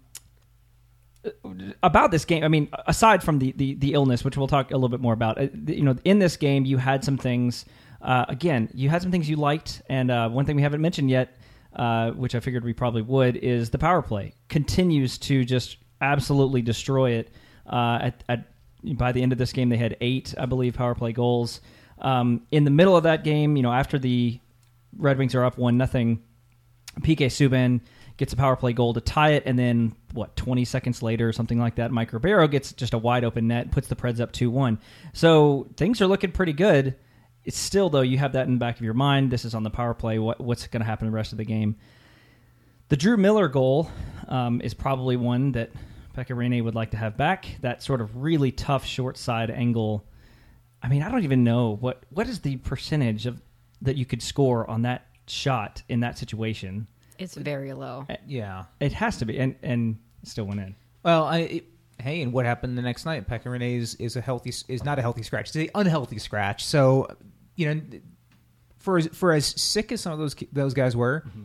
[1.81, 4.75] about this game, I mean, aside from the, the the illness, which we'll talk a
[4.75, 7.65] little bit more about, uh, you know, in this game you had some things.
[8.01, 11.09] Uh, again, you had some things you liked, and uh, one thing we haven't mentioned
[11.09, 11.37] yet,
[11.73, 15.77] uh, which I figured we probably would, is the power play continues to just
[16.11, 17.31] absolutely destroy it.
[17.65, 18.47] Uh, at, at
[18.95, 21.61] by the end of this game, they had eight, I believe, power play goals.
[21.99, 24.39] Um, in the middle of that game, you know, after the
[24.97, 26.21] Red Wings are up one nothing.
[26.99, 27.81] PK Subban
[28.17, 30.35] gets a power play goal to tie it, and then what?
[30.35, 33.71] Twenty seconds later, or something like that, Mike Ribeiro gets just a wide open net,
[33.71, 34.79] puts the Preds up two one.
[35.13, 36.95] So things are looking pretty good.
[37.45, 39.31] It's still though you have that in the back of your mind.
[39.31, 40.19] This is on the power play.
[40.19, 41.75] What, what's going to happen the rest of the game?
[42.89, 43.89] The Drew Miller goal
[44.27, 45.71] um, is probably one that
[46.15, 47.45] Pekka Rinne would like to have back.
[47.61, 50.05] That sort of really tough short side angle.
[50.81, 53.41] I mean, I don't even know what what is the percentage of
[53.81, 56.87] that you could score on that shot in that situation.
[57.17, 58.05] It's very low.
[58.09, 60.75] Eh, yeah It has to be, and and still went in.
[61.03, 61.65] Well, I, it,
[61.99, 63.27] hey, and what happened the next night?
[63.27, 66.65] Pekka Rinne is, is a healthy is not a healthy scratch; it's an unhealthy scratch.
[66.65, 67.07] So,
[67.55, 67.81] you know,
[68.77, 71.43] for as, for as sick as some of those those guys were, mm-hmm.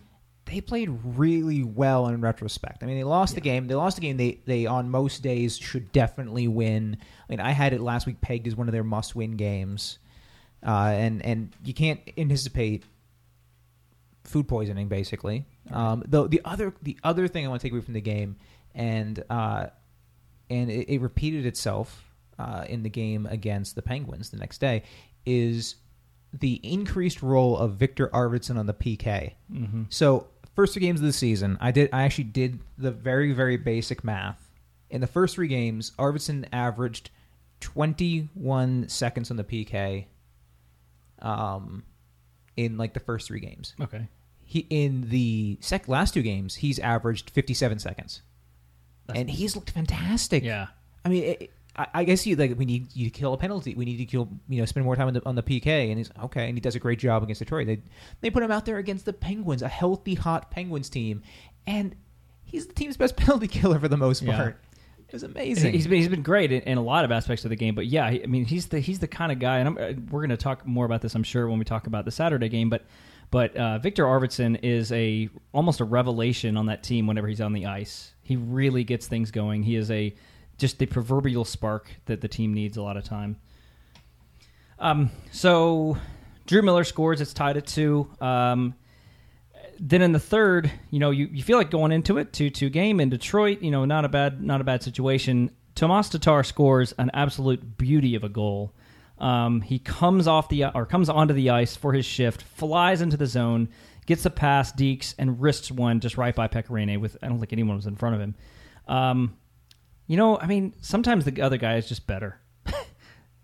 [0.48, 2.82] They played really well in retrospect.
[2.82, 3.66] I mean, they lost the game.
[3.66, 4.16] They lost the game.
[4.16, 6.96] They they on most days should definitely win.
[7.00, 9.98] I mean, I had it last week pegged as one of their must win games,
[10.66, 12.84] uh, and and you can't anticipate
[14.24, 15.44] food poisoning basically.
[15.70, 18.36] Um, though the other the other thing I want to take away from the game,
[18.74, 19.66] and uh,
[20.48, 24.82] and it, it repeated itself uh, in the game against the Penguins the next day,
[25.26, 25.76] is
[26.32, 29.34] the increased role of Victor Arvidsson on the PK.
[29.52, 29.84] Mm-hmm.
[29.88, 30.28] So
[30.58, 34.02] first three games of the season, I did I actually did the very very basic
[34.02, 34.50] math.
[34.90, 37.10] In the first three games, Arvidsson averaged
[37.60, 40.06] 21 seconds on the PK.
[41.20, 41.84] Um,
[42.56, 44.08] in like the first three games, Okay.
[44.44, 48.22] he in the sec last two games he's averaged 57 seconds,
[49.06, 50.42] That's- and he's looked fantastic.
[50.42, 50.66] Yeah.
[51.04, 53.74] I mean, it, I, I guess you like we need you to kill a penalty.
[53.74, 55.98] We need to kill you know spend more time on the, on the PK, and
[55.98, 57.66] he's okay, and he does a great job against Detroit.
[57.66, 57.80] They
[58.20, 61.22] they put him out there against the Penguins, a healthy, hot Penguins team,
[61.66, 61.94] and
[62.44, 64.36] he's the team's best penalty killer for the most Yeah.
[64.36, 64.60] part.
[65.06, 65.72] It was amazing.
[65.72, 67.86] He's been he's been great in, in a lot of aspects of the game, but
[67.86, 70.28] yeah, I mean he's the he's the kind of guy, and I'm, uh, we're going
[70.30, 72.68] to talk more about this, I'm sure, when we talk about the Saturday game.
[72.68, 72.84] But
[73.30, 77.54] but uh, Victor Arvidsson is a almost a revelation on that team whenever he's on
[77.54, 78.12] the ice.
[78.22, 79.62] He really gets things going.
[79.62, 80.14] He is a
[80.58, 83.36] just the proverbial spark that the team needs a lot of time.
[84.78, 85.96] Um, so
[86.46, 87.20] Drew Miller scores.
[87.20, 88.10] It's tied at two.
[88.20, 88.74] Um,
[89.80, 92.68] then in the third, you know, you, you feel like going into it two two
[92.68, 93.62] game in Detroit.
[93.62, 95.50] You know, not a bad not a bad situation.
[95.74, 98.74] Tomas Tatar scores an absolute beauty of a goal.
[99.18, 103.16] Um, he comes off the or comes onto the ice for his shift, flies into
[103.16, 103.68] the zone,
[104.06, 107.00] gets a pass, deeks, and wrists one just right by Pekka Rinne.
[107.00, 108.34] With I don't think anyone was in front of him.
[108.88, 109.36] Um,
[110.08, 112.40] you know, I mean, sometimes the other guy is just better.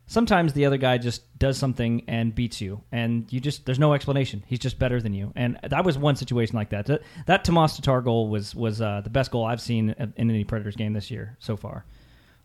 [0.06, 3.92] sometimes the other guy just does something and beats you, and you just there's no
[3.92, 4.42] explanation.
[4.46, 6.86] He's just better than you, and that was one situation like that.
[6.86, 10.42] That, that Tomas Tatar goal was was uh, the best goal I've seen in any
[10.44, 11.84] Predators game this year so far.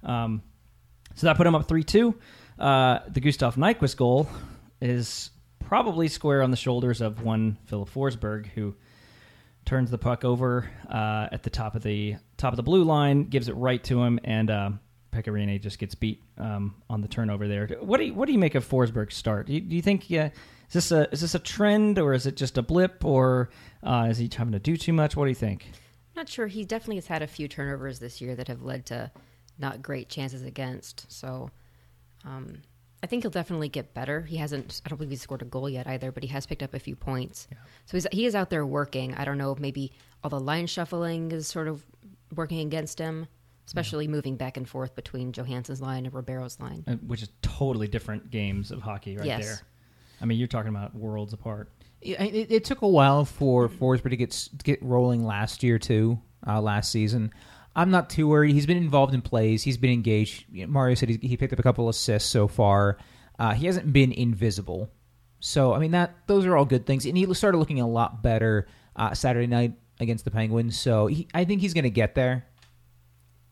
[0.04, 0.44] Um,
[1.16, 2.16] so that put him up three two.
[2.60, 4.30] Uh, the Gustav Nyquist goal
[4.82, 8.76] is probably square on the shoulders of one Philip Forsberg, who
[9.70, 13.26] turns the puck over uh, at the top of the top of the blue line,
[13.26, 14.72] gives it right to him, and uh,
[15.12, 17.68] Pekka Rinne just gets beat um, on the turnover there.
[17.80, 19.46] What do you, what do you make of Forsberg's start?
[19.46, 20.32] Do you, do you think yeah,
[20.70, 23.52] is this a is this a trend or is it just a blip or
[23.84, 25.16] uh, is he having to do too much?
[25.16, 25.70] What do you think?
[26.16, 26.48] Not sure.
[26.48, 29.12] He definitely has had a few turnovers this year that have led to
[29.60, 31.06] not great chances against.
[31.12, 31.52] So,
[32.26, 32.64] um,
[33.02, 34.22] I think he'll definitely get better.
[34.24, 34.82] He hasn't.
[34.86, 36.80] I don't believe he's scored a goal yet either, but he has picked up a
[36.80, 37.48] few points.
[37.86, 39.14] So he's he is out there working.
[39.16, 39.92] I don't know if maybe
[40.24, 41.86] all the line shuffling is sort of
[42.36, 43.28] working against him,
[43.68, 46.84] especially moving back and forth between Johansen's line and Ribeiro's line.
[46.88, 49.46] Uh, which is totally different games of hockey right Yes.
[49.46, 49.60] there.
[50.22, 51.72] I mean, you're talking about worlds apart.
[52.02, 56.20] Yeah, It, it took a while for Forsberg to get get rolling last year too.
[56.48, 57.32] Uh, last season,
[57.76, 58.54] I'm not too worried.
[58.54, 59.64] He's been involved in plays.
[59.64, 60.46] He's been engaged.
[60.68, 62.98] Mario said he, he picked up a couple assists so far.
[63.38, 64.92] Uh, he hasn't been invisible.
[65.40, 67.06] So I mean that those are all good things.
[67.06, 70.78] And he started looking a lot better uh, Saturday night against the Penguins.
[70.78, 72.46] So he, I think he's going to get there.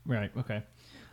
[0.06, 0.32] Right.
[0.38, 0.64] Okay.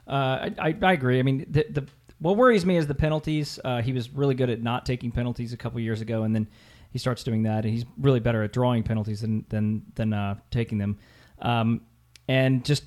[0.07, 1.19] Uh, I, I I agree.
[1.19, 1.87] I mean, the, the
[2.19, 3.59] what worries me is the penalties.
[3.65, 6.49] Uh, he was really good at not taking penalties a couple years ago, and then
[6.91, 10.37] he starts doing that, and he's really better at drawing penalties than than than uh,
[10.51, 10.99] taking them,
[11.41, 11.81] um,
[12.29, 12.85] and just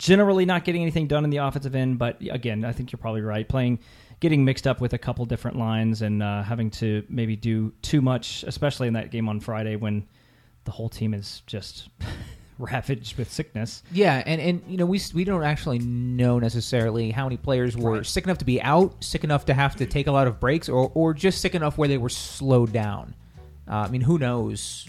[0.00, 1.98] generally not getting anything done in the offensive end.
[1.98, 3.46] But again, I think you're probably right.
[3.46, 3.78] Playing,
[4.18, 8.00] getting mixed up with a couple different lines, and uh, having to maybe do too
[8.00, 10.08] much, especially in that game on Friday when
[10.64, 11.90] the whole team is just
[12.58, 13.82] ravaged with sickness.
[13.92, 18.02] Yeah, and, and you know we we don't actually know necessarily how many players were
[18.02, 20.68] sick enough to be out, sick enough to have to take a lot of breaks,
[20.68, 23.14] or or just sick enough where they were slowed down.
[23.68, 24.88] Uh, I mean, who knows?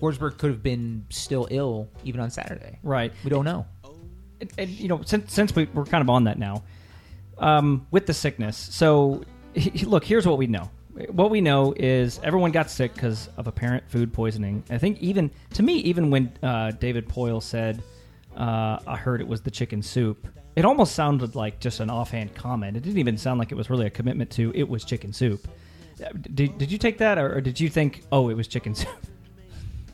[0.00, 2.80] Forsberg could have been still ill even on Saturday.
[2.82, 3.12] Right.
[3.22, 3.66] We don't know.
[4.42, 6.64] And, and you know, since since we, we're kind of on that now,
[7.38, 8.56] um, with the sickness.
[8.56, 9.22] So,
[9.54, 10.68] he, look, here's what we know.
[11.10, 14.64] What we know is everyone got sick because of apparent food poisoning.
[14.68, 17.82] I think even to me, even when uh, David Poile said,
[18.36, 20.26] uh, "I heard it was the chicken soup,"
[20.56, 22.76] it almost sounded like just an offhand comment.
[22.76, 25.46] It didn't even sound like it was really a commitment to it was chicken soup.
[26.04, 28.74] Uh, Did, did you take that, or, or did you think, "Oh, it was chicken
[28.80, 28.88] soup"?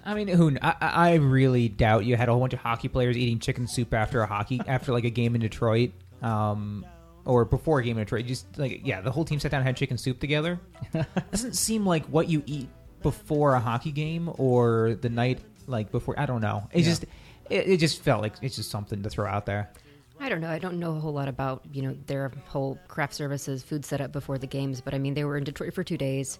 [0.09, 0.57] I mean, who?
[0.63, 3.93] I, I really doubt you had a whole bunch of hockey players eating chicken soup
[3.93, 5.91] after a hockey after like a game in Detroit,
[6.23, 6.87] um,
[7.27, 8.25] or before a game in Detroit.
[8.25, 10.59] Just like yeah, the whole team sat down and had chicken soup together.
[11.31, 12.71] Doesn't seem like what you eat
[13.03, 16.19] before a hockey game or the night like before.
[16.19, 16.67] I don't know.
[16.73, 17.05] It just
[17.51, 19.71] it, it just felt like it's just something to throw out there.
[20.19, 20.49] I don't know.
[20.49, 24.13] I don't know a whole lot about you know their whole craft services food setup
[24.13, 26.39] before the games, but I mean they were in Detroit for two days.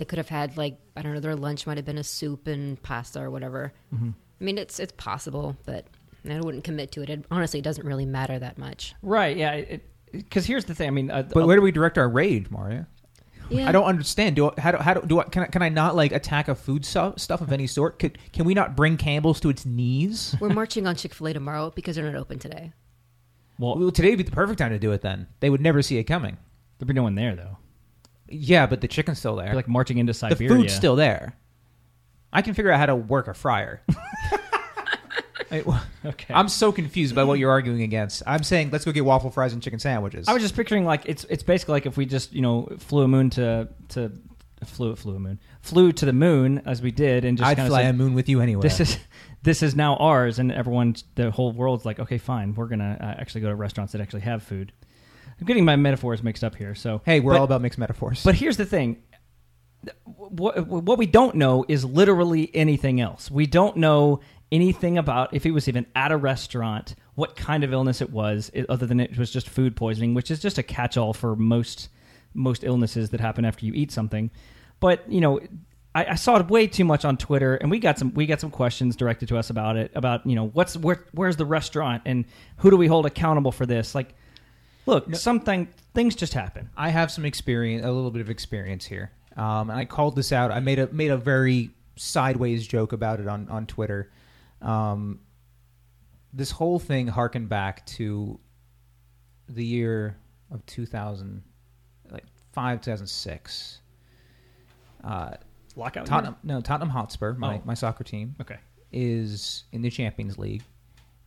[0.00, 2.46] They could have had like I don't know their lunch might have been a soup
[2.48, 3.72] and pasta or whatever.
[3.92, 3.96] I
[4.40, 5.86] mean it's it's possible, but
[6.28, 7.10] I wouldn't commit to it.
[7.10, 8.94] It honestly doesn't really matter that much.
[9.02, 9.36] right?
[9.36, 9.76] Yeah.
[10.12, 10.88] Because here's the thing.
[10.88, 12.84] I mean, uh, But where do we direct our rage, Mario?
[13.48, 13.68] Yeah.
[13.68, 14.36] I don't understand.
[14.36, 16.48] Do I, how do how do, do I, can I, can I not like attack
[16.48, 17.98] a food stuff stuff of any sort?
[17.98, 20.34] Could, can we not bring Campbell's to its knees?
[20.40, 22.72] We're marching on Chick Fil A tomorrow because they're not open today.
[23.58, 25.00] well, Well, today would be the perfect time to do it.
[25.02, 26.38] Then they would never see it coming.
[26.78, 27.58] there'd be no one there though.
[28.30, 29.46] Yeah, but the chicken's still there.
[29.46, 30.36] They're like marching into Siberia.
[30.36, 30.62] the Siberia.
[30.62, 31.36] food's still there.
[32.32, 33.82] I can figure out how to work a fryer.
[35.52, 35.64] I,
[36.04, 36.32] okay.
[36.32, 38.22] am so confused by what you're arguing against.
[38.26, 40.28] I'm saying let's go get waffle fries and chicken sandwiches.
[40.28, 43.02] I was just picturing like it's it's basically like if we just you know flew
[43.02, 44.12] a moon to to
[44.64, 47.66] flew flew a moon flew to the moon as we did and just I'd kind
[47.66, 48.62] of fly a moon with you anyway.
[48.62, 48.98] this is
[49.42, 53.20] this is now ours and everyone the whole world's like okay fine we're gonna uh,
[53.20, 54.72] actually go to restaurants that actually have food.
[55.40, 56.74] I'm getting my metaphors mixed up here.
[56.74, 58.22] So hey, we're but- all about mixed metaphors.
[58.22, 59.02] But here's the thing.
[60.04, 63.30] What, what we don't know is literally anything else.
[63.30, 64.20] We don't know
[64.52, 68.50] anything about if he was even at a restaurant, what kind of illness it was,
[68.68, 71.88] other than it was just food poisoning, which is just a catch-all for most
[72.34, 74.30] most illnesses that happen after you eat something.
[74.78, 75.40] But you know,
[75.94, 78.40] I, I saw it way too much on Twitter, and we got some we got
[78.40, 79.90] some questions directed to us about it.
[79.94, 82.24] About you know what's where where's the restaurant and
[82.58, 83.94] who do we hold accountable for this?
[83.94, 84.14] Like,
[84.86, 86.70] look, something things just happen.
[86.76, 90.32] I have some experience, a little bit of experience here, um, and I called this
[90.32, 90.50] out.
[90.50, 94.10] I made a made a very sideways joke about it on on Twitter.
[94.62, 95.20] Um,
[96.32, 98.38] this whole thing harkened back to
[99.48, 100.16] the year
[100.50, 101.42] of two thousand,
[102.10, 103.80] like five two thousand six.
[105.02, 105.32] Uh,
[105.76, 106.04] Lockout.
[106.04, 107.62] Tottenham, no Tottenham Hotspur, my, Oh.
[107.64, 108.58] my soccer team, Okay.
[108.92, 110.62] is in the Champions League,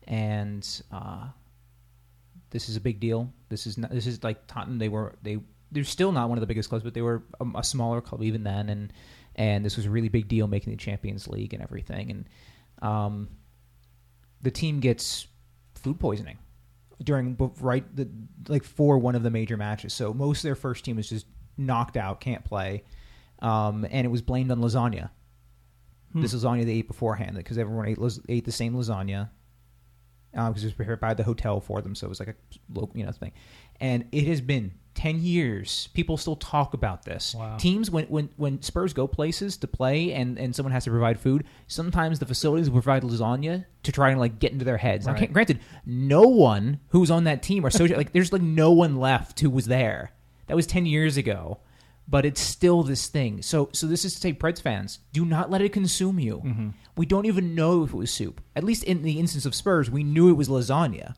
[0.06, 1.28] and uh,
[2.54, 3.34] this is a big deal.
[3.50, 4.78] This is not, this is like Tottenham.
[4.78, 5.40] They were they
[5.72, 8.22] they're still not one of the biggest clubs, but they were a, a smaller club
[8.22, 8.94] even then, and
[9.36, 12.12] and this was a really big deal making the Champions League and everything.
[12.12, 13.30] And um,
[14.44, 15.26] the team gets
[15.74, 16.38] food poisoning
[17.04, 18.08] during right the
[18.48, 19.92] like for one of the major matches.
[19.94, 21.26] So most of their first team was just
[21.58, 22.84] knocked out, can't play,
[23.40, 25.10] um, and it was blamed on lasagna.
[26.14, 27.98] This lasagna they ate beforehand because everyone ate
[28.30, 29.32] ate the same lasagna
[30.36, 32.36] Um, because it was prepared by the hotel for them, so it was like a
[32.74, 33.32] local you know thing.
[33.80, 35.90] And it has been ten years.
[35.94, 37.36] People still talk about this.
[37.36, 37.58] Wow.
[37.58, 41.20] Teams when when when Spurs go places to play and and someone has to provide
[41.20, 45.06] food, sometimes the facilities will provide lasagna to try and like get into their heads.
[45.06, 48.98] Now, granted, no one who's on that team or so like there's like no one
[48.98, 50.14] left who was there.
[50.48, 51.60] That was 10 years ago.
[52.06, 53.42] But it's still this thing.
[53.42, 56.42] So so this is to say Preds fans, do not let it consume you.
[56.46, 56.70] Mm-hmm.
[56.96, 58.40] We don't even know if it was soup.
[58.56, 61.16] At least in the instance of Spurs, we knew it was lasagna.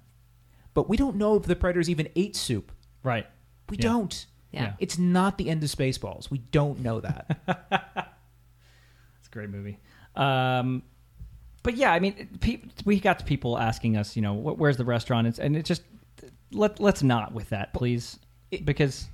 [0.73, 2.71] But we don't know if the Predators even ate soup.
[3.03, 3.27] Right.
[3.69, 3.81] We Yeah.
[3.83, 4.25] don't.
[4.51, 4.73] Yeah.
[4.79, 6.29] It's not the end of Spaceballs.
[6.31, 8.11] We don't know that.
[9.19, 9.79] It's a great movie.
[10.15, 10.83] Um,
[11.63, 14.85] but yeah, I mean, pe- we got people asking us, you know, "Wh- where's the
[14.85, 15.25] restaurant?
[15.27, 15.81] It's, and it just
[16.51, 18.19] let let's not with that, please,
[18.63, 19.07] because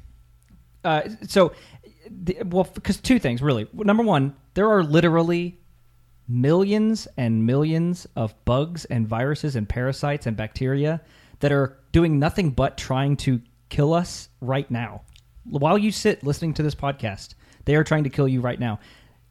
[0.84, 1.54] uh, so
[2.10, 3.68] the, well, because two things really.
[3.74, 5.58] Number one, there are literally
[6.32, 11.02] millions and millions of bugs and viruses and parasites and bacteria
[11.40, 15.02] that are doing nothing but trying to kill us right now.
[15.44, 17.34] While you sit listening to this podcast,
[17.66, 18.80] they are trying to kill you right now.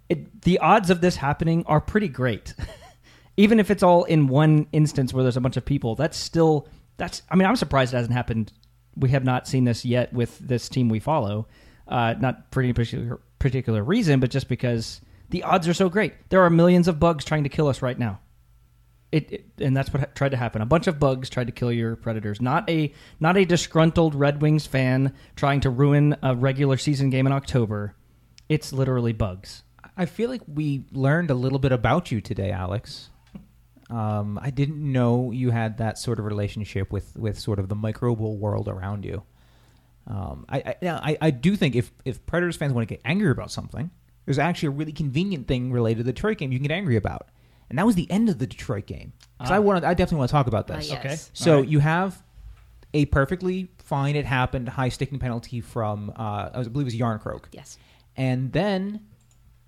[0.08, 2.54] It, the odds of this happening are pretty great.
[3.36, 6.68] Even if it's all in one instance where there's a bunch of people, that's still
[6.96, 7.22] that's.
[7.30, 8.52] I mean, I'm surprised it hasn't happened.
[8.96, 11.46] We have not seen this yet with this team we follow.
[11.86, 16.14] Uh, not for any particular particular reason, but just because the odds are so great.
[16.28, 18.20] There are millions of bugs trying to kill us right now.
[19.12, 20.62] It, it and that's what ha- tried to happen.
[20.62, 22.40] A bunch of bugs tried to kill your predators.
[22.40, 27.26] Not a not a disgruntled Red Wings fan trying to ruin a regular season game
[27.26, 27.96] in October.
[28.48, 29.62] It's literally bugs.
[29.96, 33.10] I feel like we learned a little bit about you today, Alex.
[33.90, 37.74] Um, I didn't know you had that sort of relationship with, with sort of the
[37.74, 39.24] microbial world around you.
[40.06, 43.30] Um, I, I, I I do think if, if Predators fans want to get angry
[43.30, 43.90] about something,
[44.24, 46.96] there's actually a really convenient thing related to the Detroit game you can get angry
[46.96, 47.28] about,
[47.68, 49.12] and that was the end of the Detroit game.
[49.38, 49.60] Because I Ah.
[49.60, 50.90] want I definitely want to talk about Uh, this.
[50.90, 50.98] yes.
[51.04, 51.16] Okay.
[51.32, 51.68] So All right.
[51.68, 52.22] you have
[52.92, 57.44] a perfectly fine, it happened, high sticking penalty from uh, I believe it was Jarnkrok.
[57.52, 57.78] Yes.
[58.16, 59.00] And then,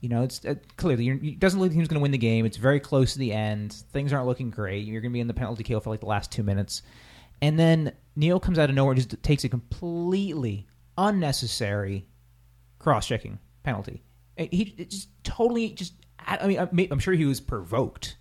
[0.01, 2.11] you know, it's uh, clearly you're, it doesn't look like the team's going to win
[2.11, 2.45] the game.
[2.45, 3.73] It's very close to the end.
[3.93, 4.85] Things aren't looking great.
[4.87, 6.83] You're going to be in the penalty kill for like the last two minutes,
[7.41, 10.67] and then Neil comes out of nowhere and just takes a completely
[10.99, 12.07] unnecessary
[12.81, 14.03] cross-checking penalty.
[14.37, 15.95] And He just totally just.
[16.25, 18.17] I mean, I'm sure he was provoked,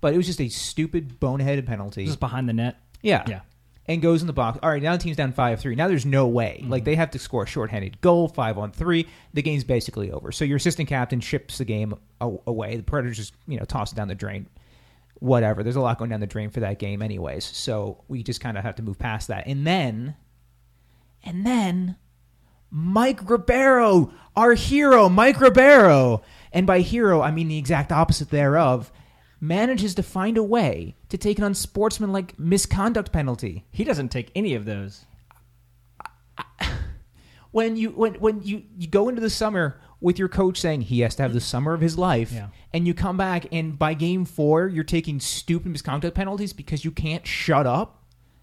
[0.00, 2.06] but it was just a stupid, boneheaded penalty.
[2.06, 2.80] Just behind the net.
[3.02, 3.24] Yeah.
[3.28, 3.40] Yeah.
[3.88, 4.58] And goes in the box.
[4.62, 5.74] All right, now the team's down 5 3.
[5.76, 6.58] Now there's no way.
[6.60, 6.72] Mm-hmm.
[6.72, 9.06] Like, they have to score a shorthanded goal, 5 on 3.
[9.34, 10.32] The game's basically over.
[10.32, 12.76] So your assistant captain ships the game away.
[12.76, 14.48] The Predators just, you know, toss it down the drain.
[15.20, 15.62] Whatever.
[15.62, 17.44] There's a lot going down the drain for that game, anyways.
[17.44, 19.46] So we just kind of have to move past that.
[19.46, 20.16] And then,
[21.22, 21.96] and then,
[22.70, 28.90] Mike Ribeiro, our hero, Mike Ribeiro, and by hero, I mean the exact opposite thereof,
[29.40, 33.64] manages to find a way to take an unsportsmanlike misconduct penalty.
[33.70, 35.04] He doesn't take any of those.
[37.52, 41.00] When you when when you, you go into the summer with your coach saying he
[41.00, 42.48] has to have the summer of his life, Yeah.
[42.74, 46.90] and you come back and by game four you're taking stupid misconduct penalties because you
[46.90, 47.95] can't shut up.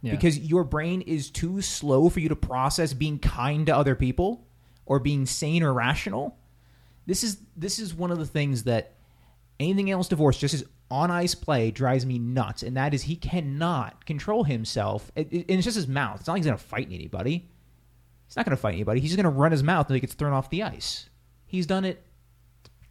[0.03, 0.11] Yeah.
[0.11, 4.45] because your brain is too slow for you to process being kind to other people
[4.85, 6.37] or being sane or rational.
[7.07, 8.95] This is this is one of the things that
[9.59, 13.15] anything else divorce just as on ice play drives me nuts, and that is he
[13.15, 15.11] cannot control himself.
[15.15, 16.19] It, it- and it's just his mouth.
[16.19, 17.49] It's not like he's going to fight anybody.
[18.27, 18.99] He's not going to fight anybody.
[18.99, 21.09] He's just going to run his mouth until he gets thrown off the ice.
[21.45, 22.03] He's done it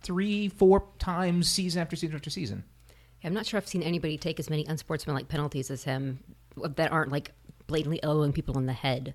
[0.02, 2.64] three, four times season after season after season.
[3.24, 6.18] I'm not sure I've seen anybody take as many unsportsmanlike penalties as him
[6.56, 7.32] that aren't like
[7.66, 9.14] blatantly elbowing people in the head.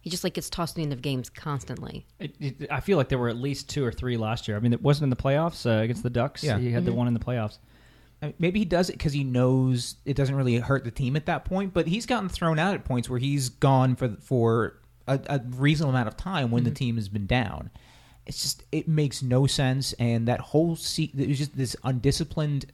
[0.00, 2.06] He just like gets tossed in the end of games constantly.
[2.18, 4.56] It, it, I feel like there were at least two or three last year.
[4.56, 6.42] I mean, it wasn't in the playoffs uh, against the Ducks.
[6.42, 6.58] Yeah.
[6.58, 7.58] He had the one in the playoffs.
[8.22, 11.16] I mean, maybe he does it because he knows it doesn't really hurt the team
[11.16, 11.74] at that point.
[11.74, 15.90] But he's gotten thrown out at points where he's gone for for a, a reasonable
[15.90, 17.70] amount of time when the team has been down.
[18.26, 22.66] It's just it makes no sense, and that whole se- it was just this undisciplined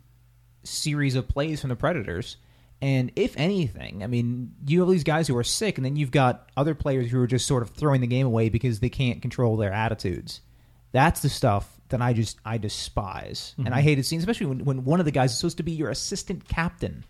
[0.65, 2.37] series of plays from the Predators.
[2.83, 6.11] And if anything, I mean, you have these guys who are sick, and then you've
[6.11, 9.23] got other players who are just sort of throwing the game away because they can't
[9.23, 10.43] control their attitudes.
[10.93, 13.85] That's the stuff that I just I despise, and I mhm.
[13.85, 16.49] hated seeing, especially when, when one of the guys is supposed to be your assistant
[16.49, 17.05] captain.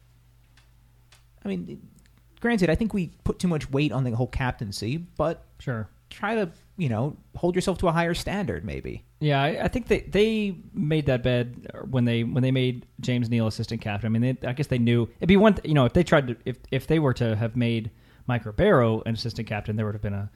[1.44, 1.88] I mean,
[2.40, 5.88] granted, I think we put too much weight on the whole captaincy, but Sure.
[6.10, 9.04] Try to you know hold yourself to a higher standard, maybe.
[9.20, 13.30] Yeah, I, I think they they made that bed when they when they made James
[13.30, 14.06] Neal assistant captain.
[14.06, 15.54] I mean, they, I guess they knew it'd be one.
[15.54, 17.90] Th- you know, if they tried to if if they were to have made
[18.26, 20.30] Mike Ribeiro an assistant captain, there would have been a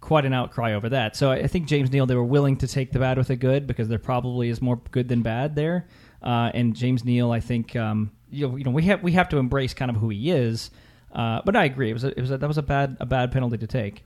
[0.00, 1.16] quite an outcry over that.
[1.16, 3.36] So I, I think James Neal they were willing to take the bad with the
[3.36, 5.86] good because there probably is more good than bad there.
[6.22, 9.28] Uh, and James Neal, I think um, you know, you know we have we have
[9.30, 10.70] to embrace kind of who he is.
[11.12, 13.06] Uh, but I agree, it was a, it was a, that was a bad a
[13.06, 14.04] bad penalty to take.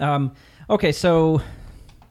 [0.00, 0.34] Um,
[0.70, 1.42] okay, so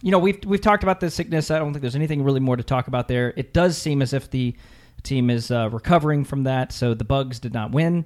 [0.01, 1.51] you know we've we've talked about the sickness.
[1.51, 3.33] I don't think there's anything really more to talk about there.
[3.35, 4.55] It does seem as if the
[5.03, 6.71] team is uh, recovering from that.
[6.71, 8.05] So the Bugs did not win.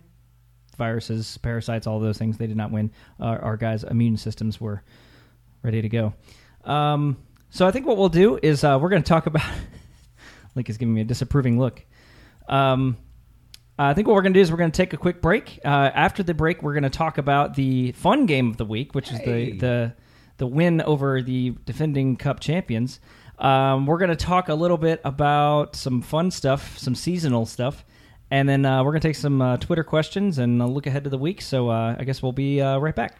[0.77, 2.38] viruses, parasites, all those things.
[2.38, 2.91] They did not win.
[3.19, 4.84] Our, guys' immune systems were
[5.63, 6.13] ready to go.
[6.63, 7.17] Um,
[7.49, 9.49] so I think what we'll do is uh, we're going to talk about.
[10.55, 11.86] Link is giving me a disapproving look.
[12.47, 12.97] Um,
[13.86, 15.59] I think what we're going to do is we're going to take a quick break.
[15.63, 18.93] Uh, after the break, we're going to talk about the fun game of the week,
[18.93, 19.93] which is the the
[20.38, 22.99] the win over the defending Cup champions.
[23.39, 27.84] Um, we're going to talk a little bit about some fun stuff, some seasonal stuff,
[28.29, 31.03] and then uh, we're going to take some uh, Twitter questions and uh, look ahead
[31.05, 31.41] to the week.
[31.41, 33.17] So uh, I guess we'll be uh, right back.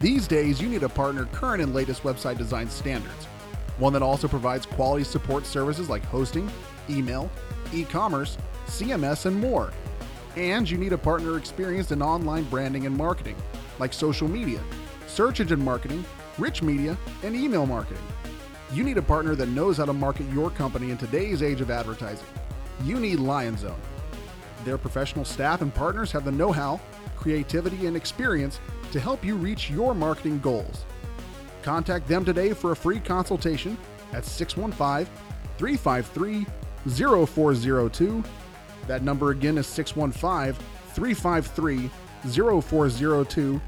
[0.00, 3.24] These days, you need a partner current and latest website design standards.
[3.78, 6.50] One that also provides quality support services like hosting,
[6.88, 7.30] email,
[7.72, 9.72] e commerce, CMS, and more.
[10.36, 13.36] And you need a partner experienced in online branding and marketing,
[13.78, 14.60] like social media,
[15.06, 16.04] search engine marketing,
[16.38, 18.02] rich media, and email marketing.
[18.72, 21.70] You need a partner that knows how to market your company in today's age of
[21.70, 22.26] advertising.
[22.84, 23.78] You need LionZone.
[24.64, 26.80] Their professional staff and partners have the know how,
[27.16, 28.60] creativity, and experience
[28.92, 30.84] to help you reach your marketing goals.
[31.62, 33.78] Contact them today for a free consultation
[34.12, 35.12] at 615
[35.58, 36.46] 353
[37.26, 38.24] 0402.
[38.86, 40.54] That number again is 615
[40.94, 41.90] 353
[42.62, 43.60] 0402.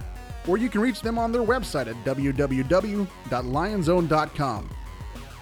[0.47, 4.71] Or you can reach them on their website at www.lionzone.com.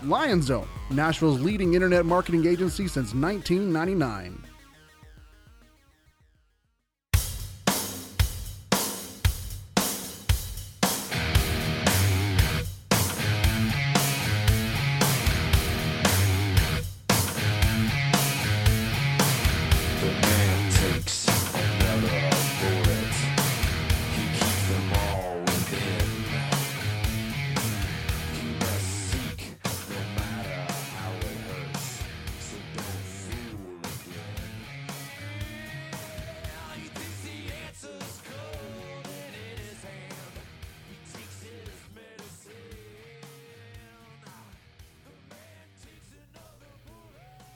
[0.02, 4.45] LionZone, Nashville's leading internet marketing agency since 1999.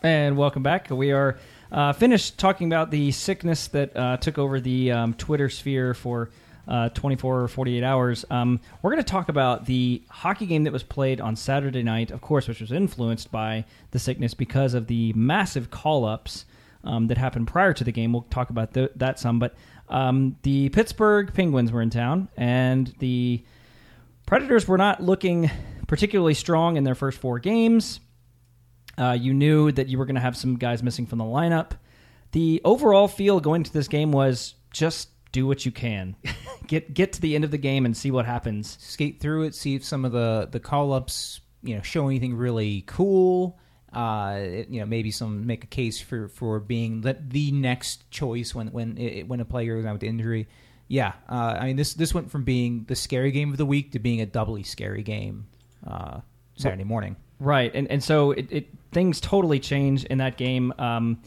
[0.02, 0.88] And welcome back.
[0.88, 1.38] We are
[1.70, 6.30] uh, finished talking about the sickness that uh, took over the um, Twitter sphere for
[6.66, 8.24] uh, 24 or 48 hours.
[8.30, 12.12] Um, we're going to talk about the hockey game that was played on Saturday night,
[12.12, 16.46] of course, which was influenced by the sickness because of the massive call ups
[16.82, 18.14] um, that happened prior to the game.
[18.14, 19.38] We'll talk about th- that some.
[19.38, 19.54] But
[19.90, 23.44] um, the Pittsburgh Penguins were in town, and the
[24.24, 25.50] Predators were not looking
[25.88, 28.00] particularly strong in their first four games.
[29.00, 31.70] Uh, you knew that you were going to have some guys missing from the lineup.
[32.32, 36.16] The overall feel going to this game was just do what you can,
[36.66, 38.76] get get to the end of the game and see what happens.
[38.80, 42.34] skate through it, see if some of the the call ups you know show anything
[42.36, 43.58] really cool.
[43.92, 48.08] Uh, it- you know, maybe some make a case for for being the, the next
[48.10, 50.46] choice when when it, when a player goes out with injury.
[50.88, 53.92] Yeah, uh, I mean this this went from being the scary game of the week
[53.92, 55.46] to being a doubly scary game
[55.86, 56.20] uh,
[56.56, 57.16] Saturday morning.
[57.38, 60.72] Right, and and so it, it things totally change in that game.
[60.78, 61.22] Um,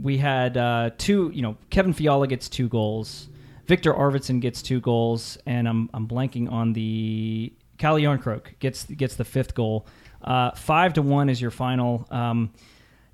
[0.00, 3.28] we had uh, two, you know, Kevin Fiala gets two goals,
[3.66, 9.14] Viktor Arvidsson gets two goals, and I'm I'm blanking on the Calle Jarnkrok gets gets
[9.14, 9.86] the fifth goal.
[10.22, 12.06] Uh, five to one is your final.
[12.10, 12.52] Um,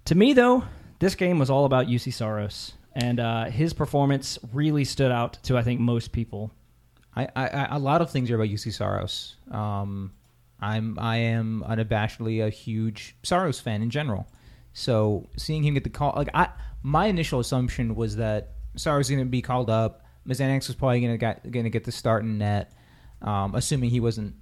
[0.07, 0.65] to me, though,
[0.99, 5.59] this game was all about Juuse Saros, and uh, his performance really stood out to
[5.59, 6.51] I think most people.
[7.15, 9.37] I, I, a lot of things are about Juuse Saros.
[9.51, 10.13] Um,
[10.61, 14.27] I'm I am unabashedly a huge Saros fan in general.
[14.73, 16.49] So seeing him get the call, like I,
[16.83, 20.05] my initial assumption was that Saros was going to be called up.
[20.29, 22.73] Mazanec was probably going to get going to get the start in net,
[23.23, 24.35] um, assuming he wasn't,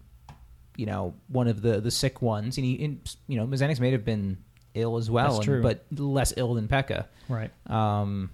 [0.77, 2.57] you know, one of the the sick ones.
[2.59, 4.39] And he, and, you know, Mazanec may have been
[4.75, 7.07] ill as well, and- but less ill than Pekka.
[7.29, 7.51] Right.
[7.69, 8.31] Um,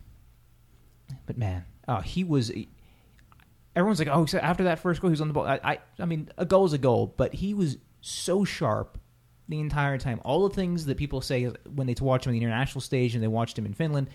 [1.27, 2.51] but man, oh, he was.
[3.77, 5.47] Everyone's like, oh, so after that first goal, he was on the ball.
[5.47, 8.99] I, I, I mean, a goal is a goal, but he was so sharp
[9.49, 10.21] the entire time.
[10.25, 11.45] All the things that people say
[11.75, 14.09] when they watch him on the international stage and they watched him in Finland,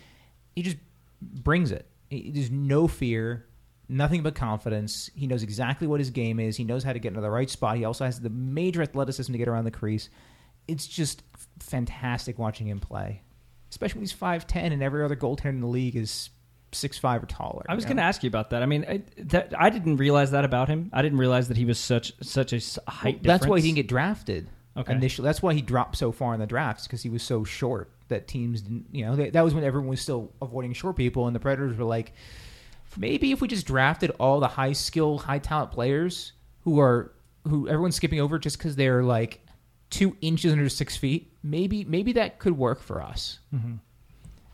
[0.55, 0.77] he just
[1.21, 1.87] brings it.
[2.11, 3.45] There's no fear,
[3.87, 5.09] nothing but confidence.
[5.15, 6.57] He knows exactly what his game is.
[6.57, 7.77] He knows how to get into the right spot.
[7.77, 10.09] He also has the major athleticism to get around the crease.
[10.67, 11.23] It's just
[11.59, 13.21] fantastic watching him play,
[13.69, 16.29] especially when he's five ten and every other goaltender in the league is
[16.75, 17.63] six five or taller.
[17.69, 18.61] I was you going to ask you about that.
[18.63, 20.89] I mean, I, that I didn't realize that about him.
[20.93, 23.15] I didn't realize that he was such such a s- height.
[23.23, 24.47] Well, that's why he didn't get drafted
[24.77, 24.91] Okay.
[24.93, 25.25] initially.
[25.25, 28.27] That's why he dropped so far in the drafts because he was so short that
[28.27, 28.85] teams didn't.
[28.91, 31.77] You know, that, that was when everyone was still avoiding short people, and the Predators
[31.77, 32.11] were like,
[32.97, 37.11] maybe if we just drafted all the high skill, high talent players who are
[37.47, 39.39] who everyone's skipping over just because they're like
[39.91, 43.39] two inches under six feet, maybe maybe that could work for us.
[43.53, 43.75] Mm-hmm.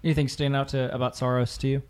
[0.03, 1.81] Anything stand out to about Saros to you?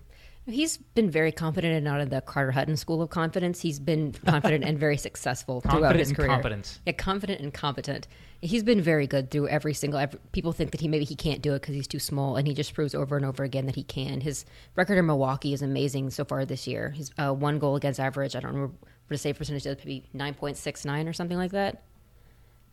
[0.52, 3.62] He's been very confident and out of the Carter Hutton School of Confidence.
[3.62, 6.28] He's been confident and very successful throughout Confident his career.
[6.28, 6.80] competent.
[6.86, 8.08] Yeah, confident and competent.
[8.42, 10.00] He's been very good through every single.
[10.00, 12.48] Every, people think that he maybe he can't do it because he's too small, and
[12.48, 14.22] he just proves over and over again that he can.
[14.22, 14.46] His
[14.76, 16.90] record in Milwaukee is amazing so far this year.
[16.90, 18.36] He's uh, one goal against average.
[18.36, 21.38] I don't remember what his save percentage is, maybe nine point six nine or something
[21.38, 21.84] like that.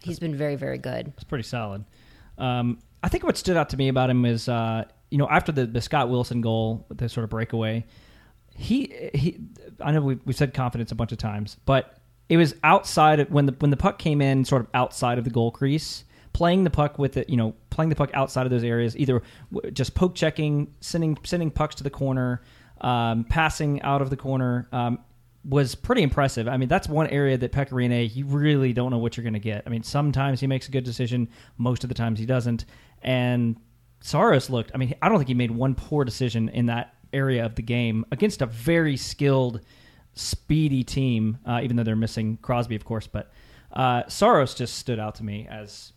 [0.03, 1.13] He's been very very good.
[1.17, 1.85] It's pretty solid.
[2.39, 5.53] Um, I think what stood out to me about him is, uh, you know, after
[5.53, 7.85] the, the Scott Wilson goal, the sort of breakaway,
[8.55, 9.39] he he.
[9.81, 11.99] I know we've, we've said confidence a bunch of times, but
[12.29, 15.25] it was outside of when the when the puck came in, sort of outside of
[15.25, 18.51] the goal crease, playing the puck with it, you know, playing the puck outside of
[18.51, 19.23] those areas, either
[19.73, 22.43] just poke checking, sending sending pucks to the corner,
[22.81, 24.69] um, passing out of the corner.
[24.73, 24.99] Um,
[25.45, 26.47] was pretty impressive.
[26.47, 29.35] I mean, that's one area that Pekka Rinne, you really don't know what you're going
[29.35, 29.63] to get.
[29.67, 32.67] I mean, sometimes he makes a good decision, most of the times he doesn't.
[33.03, 33.57] And
[34.01, 37.45] Saros looked, I mean, I don't think he made one poor decision in that area
[37.45, 39.61] of the game against a very skilled,
[40.15, 43.07] speedy team, uh, even though they're missing Crosby, of course.
[43.07, 43.31] But
[43.73, 45.93] uh, Saros just stood out to me as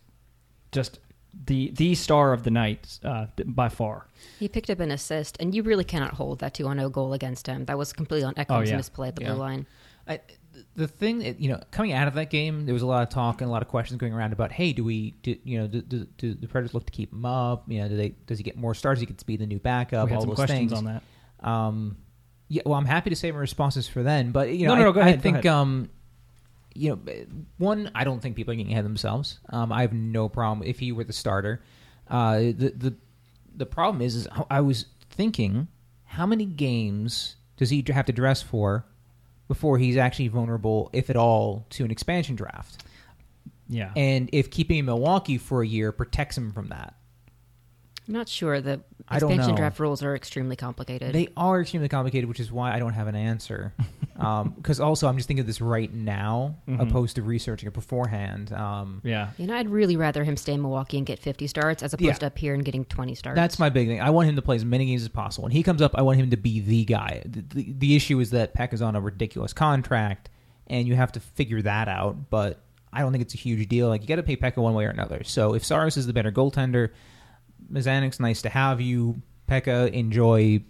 [0.72, 0.98] just
[1.46, 4.06] the the star of the night uh, by far.
[4.38, 7.46] He picked up an assist, and you really cannot hold that 2 0 goal against
[7.46, 7.64] him.
[7.66, 8.76] That was completely on Ekholm's yeah.
[8.76, 9.32] misplay at the Yeah.
[9.32, 9.66] blue line.
[10.06, 10.20] I,
[10.74, 13.08] the thing, that, you know, coming out of that game, there was a lot of
[13.08, 15.66] talk and a lot of questions going around about, hey, do we, do, you know,
[15.66, 17.64] do, do, do the Predators look to keep him up?
[17.70, 19.00] You know, do they, does he get more stars?
[19.00, 20.10] He gets to be the new backup.
[20.10, 20.72] all those questions things.
[20.72, 21.02] on that.
[21.48, 21.96] Um,
[22.48, 24.80] yeah, well, I'm happy to save my responses for then, but you know, No, no,
[24.80, 25.46] I, no, go I ahead, go think, ahead.
[25.46, 25.90] um,
[26.74, 27.14] you know,
[27.58, 29.38] one, I don't think people are getting ahead of themselves.
[29.48, 31.62] Um, I have no problem if he were the starter.
[32.08, 32.94] Uh, the the
[33.54, 35.68] the problem is, is I was thinking,
[36.04, 38.86] how many games does he have to dress for
[39.52, 42.84] before he's actually vulnerable, if at all, to an expansion draft?
[43.68, 43.92] Yeah.
[43.94, 46.94] And if keeping Milwaukee for a year protects him from that.
[48.08, 48.62] I'm not sure.
[48.62, 48.80] The
[49.12, 51.12] I don't expansion draft rules are extremely complicated.
[51.12, 53.72] They are extremely complicated, which is why I don't have an answer.
[54.54, 58.52] Because also, I'm just thinking of this right now, opposed to researching it beforehand.
[58.52, 59.30] Um, yeah.
[59.36, 62.06] you know, I'd really rather him stay in Milwaukee and get 50 starts as opposed
[62.06, 62.12] Yeah.
[62.14, 63.34] to up here and getting 20 starts.
[63.36, 64.00] that's my big thing.
[64.00, 65.42] I want him to play as many games as possible.
[65.44, 67.22] When he comes up, I want him to be the guy.
[67.26, 70.28] The, the, the issue is that Peck is on a ridiculous contract,
[70.68, 72.30] and you have to figure that out.
[72.30, 72.60] But
[72.92, 73.88] I don't think it's a huge deal.
[73.88, 75.24] Like you got to pay Pekka one way or another.
[75.24, 76.90] So if Saros is the better goaltender,
[77.70, 79.20] Mazanec's nice to have you.
[79.48, 80.62] Pekka enjoy,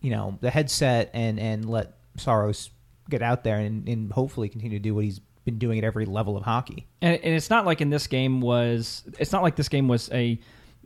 [0.00, 2.70] you know, the headset and and let Saros
[3.08, 6.06] get out there and, and hopefully continue to do what he's been doing at every
[6.06, 6.86] level of hockey.
[7.00, 10.10] and, and it's not like in this game was it's not like this game was
[10.12, 10.38] a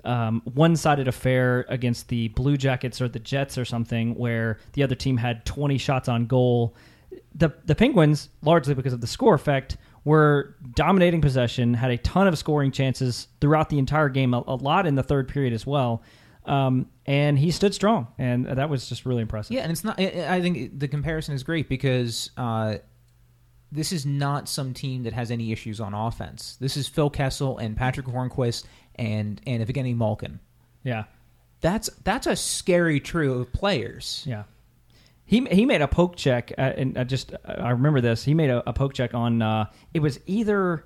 [0.05, 4.95] um, one-sided affair against the Blue Jackets or the Jets or something where the other
[4.95, 6.77] team had 20 shots on goal.
[7.35, 9.77] The the Penguins, largely because of the score effect,
[10.07, 14.55] were dominating possession, had a ton of scoring chances throughout the entire game, a, a
[14.55, 16.03] lot in the third period as well.
[16.45, 19.53] Um, and he stood strong, and that was just really impressive.
[19.53, 19.99] Yeah, and it's not.
[20.01, 22.77] I think the comparison is great because uh,
[23.73, 26.57] this is not some team that has any issues on offense.
[26.61, 30.39] This is Phil Kessel and Patric Hornqvist and and Evgeny Malkin.
[30.85, 31.05] yeah.
[31.63, 34.23] That's that's a scary trio of players.
[34.25, 34.45] Yeah.
[35.27, 38.25] He he made a poke check, uh, and I just I remember this.
[38.25, 39.43] He made a, a poke check on.
[39.43, 40.85] Uh, it was either,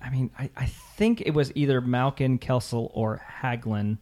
[0.00, 3.96] I mean, I, I think it was either Malkin, Kessel, or Hagelin.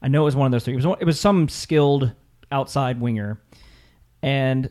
[0.00, 0.72] I know it was one of those three.
[0.72, 2.12] It was one, it was some skilled
[2.50, 3.38] outside winger,
[4.22, 4.70] and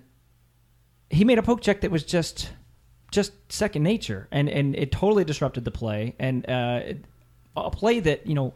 [1.12, 2.52] he made a poke check that was just
[3.12, 6.82] just second nature, and and it totally disrupted the play, and uh,
[7.56, 8.56] a play that you know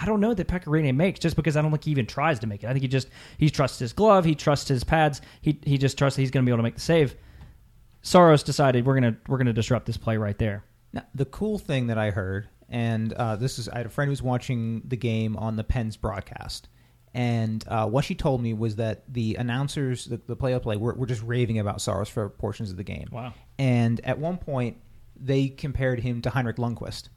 [0.00, 2.38] I don't know that Pekka Rinne makes just because I don't think he even tries
[2.38, 2.68] to make it.
[2.68, 5.98] I think he just he trusts his glove, he trusts his pads, he he just
[5.98, 7.14] trusts that he's going to be able to make the save.
[8.02, 10.64] Saros decided we're gonna we're gonna disrupt this play right there.
[10.92, 14.08] Now, the cool thing that I heard, and uh, this is, I had a friend
[14.08, 16.68] who was watching the game on the Pens broadcast,
[17.14, 21.06] and uh, what she told me was that the announcers, the, the play-by-play, were, were
[21.06, 23.08] just raving about Saros for portions of the game.
[23.12, 23.34] Wow.
[23.58, 24.78] And at one point,
[25.14, 27.10] they compared him to Henrik Lundqvist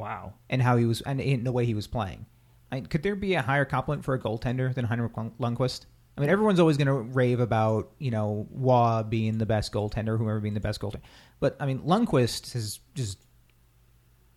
[0.00, 0.34] Wow.
[0.48, 2.26] and how he was, and in the way he was playing.
[2.72, 5.86] I, could there be a higher compliment for a goaltender than Henrik Lund- Lundqvist?
[6.16, 10.18] I mean, everyone's always going to rave about you know Waugh being the best goaltender,
[10.18, 11.02] whoever being the best goaltender.
[11.38, 13.18] But I mean, Lundqvist is just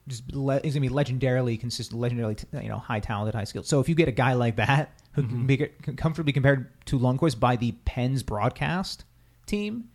[0.07, 3.65] just le- he's going to be legendarily consistent, legendarily you know high talented, high skilled.
[3.65, 5.57] So if you get a guy like that who can be
[5.97, 9.05] comfortably compared to Lundqvist by the Pens broadcast
[9.45, 9.89] team,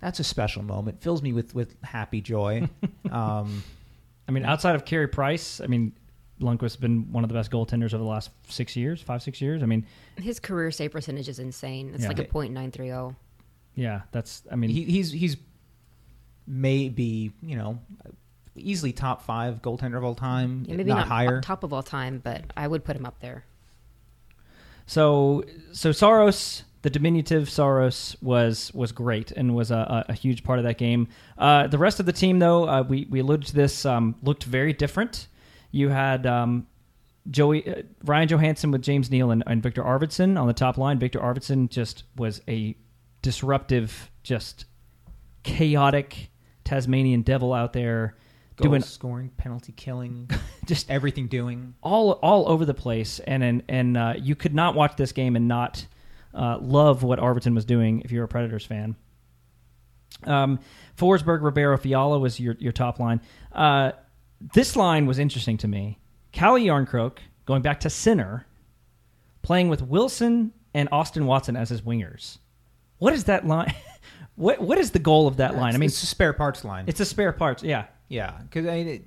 [0.00, 1.02] that's a special moment.
[1.02, 2.68] Fills me with with happy joy.
[3.10, 3.62] um,
[4.28, 5.92] I mean, outside of Carey Price, I mean,
[6.40, 9.62] Lundqvist's been one of the best goaltenders over the last six years, five six years.
[9.62, 11.92] I mean, His career save percentage is insane.
[11.94, 12.08] It's Yeah.
[12.08, 13.14] like a point nine three oh.
[13.74, 15.36] yeah, that's I mean, he, he's he's
[16.46, 17.78] maybe you know
[18.56, 21.40] easily top five goaltender of all time, Yeah, maybe not, not, higher.
[21.40, 23.44] top of all time, but I would put him up there.
[24.86, 30.44] So so Saros, the diminutive Saros, was was great and was a, a, a huge
[30.44, 31.08] part of that game.
[31.38, 34.44] Uh, the rest of the team, though, uh, we we alluded to this, um, looked
[34.44, 35.28] very different.
[35.70, 36.66] You had um,
[37.30, 40.98] Joey uh, Ryan Johansen with James Neal and, and Viktor Arvidsson on the top line.
[40.98, 42.76] Viktor Arvidsson just was a
[43.22, 44.66] disruptive, just
[45.42, 46.28] chaotic
[46.64, 48.14] Tasmanian devil out there
[48.56, 50.28] Goal doing scoring, penalty killing,
[50.66, 51.76] just everything doing.
[51.82, 55.34] all all over the place, and and, and uh, you could not watch this game
[55.34, 55.86] and not
[56.34, 58.96] uh, love what Arvidsson was doing if you're a Predators fan.
[60.24, 60.58] Um,
[60.96, 63.20] Forsberg, Ribeiro, Fiala was your your top line.
[63.52, 63.92] Uh,
[64.52, 65.98] this line was interesting to me.
[66.32, 68.46] Calle Jarnkrok going back to center,
[69.42, 72.38] playing with Wilson and Austin Watson as his wingers.
[72.98, 73.74] What is that line?
[74.36, 75.74] what what is the goal of that line?
[75.74, 76.84] I mean, it's a spare parts line.
[76.86, 77.62] it's a spare parts.
[77.62, 79.04] Yeah, Yeah, because I mean, it,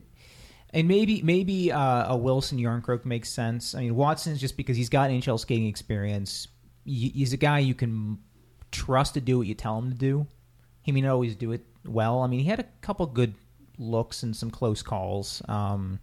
[0.71, 3.75] and maybe maybe uh, a Wilson Jarnkrok makes sense.
[3.75, 6.47] I mean, Watson's just because he's got NHL skating experience.
[6.87, 8.19] He's a guy you can
[8.71, 10.25] trust to do what you tell him to do.
[10.81, 12.21] He may not always do it well.
[12.21, 13.33] I mean, he had a couple good
[13.77, 15.41] looks and some close calls.
[15.49, 15.99] Um,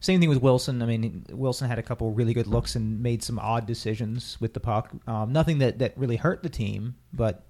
[0.00, 0.82] same thing with Wilson.
[0.82, 4.54] I mean, Wilson had a couple really good looks and made some odd decisions with
[4.54, 4.90] the puck.
[5.06, 7.42] Um, nothing that that really hurt the team, but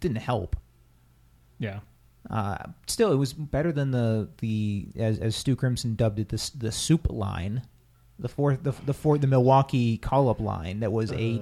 [0.00, 0.56] didn't help.
[1.58, 1.80] yeah.
[2.28, 6.50] Uh, still, it was better than the the as as Stu Grimson dubbed it the
[6.58, 7.62] the soup line,
[8.18, 11.40] the fourth the the fourth the Milwaukee call up line that was a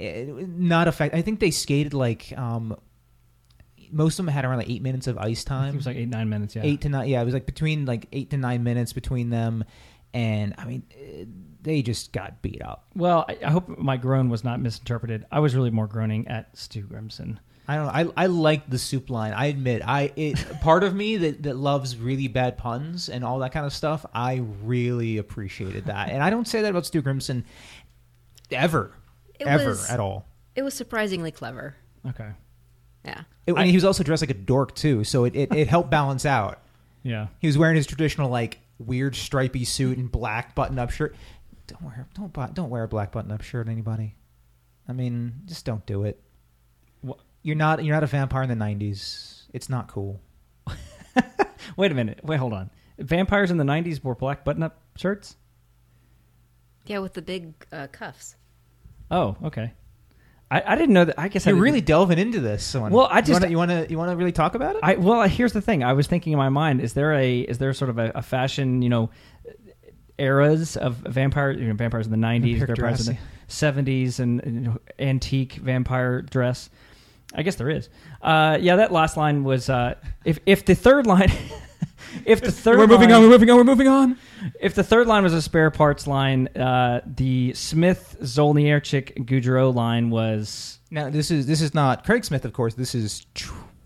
[0.00, 1.14] not effect.
[1.14, 2.76] I think they skated like um
[3.92, 5.74] most of them had around like eight minutes of ice time.
[5.74, 6.56] It was like eight nine minutes.
[6.56, 7.08] Yeah, eight to nine.
[7.08, 9.64] Yeah, it was like between like eight to nine minutes between them,
[10.14, 10.82] and I mean
[11.62, 12.86] they just got beat up.
[12.94, 15.26] Well, I, I hope my groan was not misinterpreted.
[15.30, 17.38] I was really more groaning at Stu Grimson.
[17.68, 18.12] I don't know.
[18.20, 19.32] I I like the soup line.
[19.32, 23.38] I admit, I it part of me that that loves really bad puns and all
[23.40, 24.04] that kind of stuff.
[24.14, 27.44] I really appreciated that, and I don't say that about Stu Grimson
[28.50, 28.92] ever,
[29.40, 30.26] It ever was- at all.
[30.54, 31.76] It was surprisingly clever.
[32.08, 32.30] Okay.
[33.04, 33.22] Yeah.
[33.46, 35.90] It, and he was also dressed like a dork too, so it, it, it helped
[35.90, 36.60] balance out.
[37.02, 37.28] Yeah.
[37.38, 41.14] He was wearing his traditional like weird stripy suit and black button up shirt.
[41.66, 44.16] Don't wear don't bu- don't wear a black button up shirt, anybody.
[44.88, 46.20] I mean, just don't do it.
[47.02, 49.44] Wha- You're not you're not a vampire in the '90s.
[49.54, 50.20] It's not cool.
[51.76, 52.20] Wait a minute.
[52.24, 52.70] Wait, hold on.
[52.98, 55.36] Vampires in the '90s wore black button-up shirts.
[56.86, 58.34] Yeah, with the big uh, cuffs.
[59.10, 59.72] Oh, okay.
[60.52, 61.18] I, I didn't know that.
[61.18, 62.64] I guess I You're didn't- really delving into this.
[62.64, 62.92] Someone.
[62.92, 64.80] Well, I just- you want to you want to really talk about it.
[64.82, 65.84] I well, here's the thing.
[65.84, 68.22] I was thinking in my mind: is there a is there sort of a, a
[68.22, 69.10] fashion, you know,
[70.18, 73.20] eras of vampire, you know, vampires in the '90s, Vampire vampires in the
[73.52, 76.68] '70s, and, and, you know, antique vampire dress?
[77.34, 77.88] I guess there is.
[78.20, 79.94] Uh, yeah, that last line was uh,
[80.24, 81.30] if if the third line.
[82.26, 83.22] If the third we're moving line- on.
[83.22, 83.56] We're moving on.
[83.58, 84.18] We're moving on.
[84.60, 90.10] If the third line was a spare parts line, uh, the Smith Zolnierczyk Gaudreau line
[90.10, 92.74] was now this is this is not Craig Smith, of course.
[92.74, 93.26] This is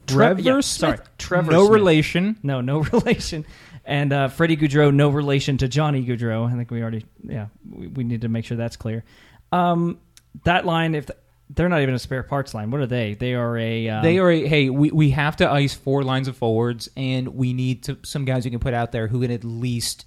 [0.07, 0.65] Trevor yeah, Smith.
[0.65, 1.75] sorry, Trevor No Smith.
[1.75, 2.39] relation.
[2.43, 3.45] no no relation,
[3.85, 6.51] and uh, Freddie Gaudreau no relation to Johnny Gaudreau.
[6.51, 9.05] I think we already yeah we, we need to make sure that's clear.
[9.53, 9.99] Um,
[10.45, 11.09] that line if
[11.51, 13.15] they're not even a spare parts line, what are they?
[13.15, 14.71] They are a um, They are a hey.
[14.71, 17.99] We, we have to ice four lines of forwards, and we need to.
[18.03, 20.07] some guys you can put out there who can at least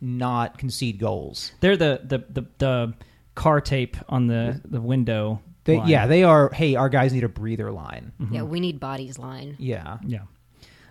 [0.00, 1.52] not concede goals.
[1.60, 2.94] they're the the the, the
[3.34, 5.40] car tape on the the window.
[5.64, 5.88] They, line.
[5.88, 6.48] yeah, they are.
[6.50, 8.12] Hey, our guys need a breather line.
[8.30, 9.56] Yeah, we need bodies line.
[9.58, 10.20] Yeah, Yeah.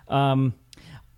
[0.09, 0.53] Um,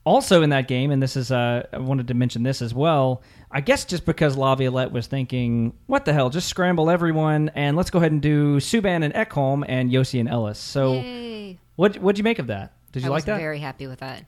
[0.03, 3.23] also in that game, and this is uh, I wanted to mention this as well.
[3.51, 6.29] I guess just because Laviolette was thinking, "What the hell?
[6.29, 10.29] Just scramble everyone and let's go ahead and do Subban and Ekholm and Josi and
[10.29, 11.57] Ellis." So, Yay.
[11.75, 12.73] what what'd you make of that?
[12.93, 13.37] Did you I like was that?
[13.39, 14.23] very happy with that.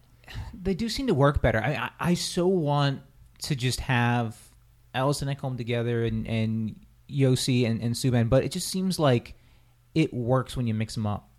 [0.59, 1.61] they do seem to work better.
[1.63, 3.01] I I, I so want
[3.39, 4.37] to just have
[4.93, 6.75] Ellis and Ekholm together and and
[7.09, 9.35] Josi and, and Subban, but it just seems like
[9.95, 11.29] it works when you mix them up.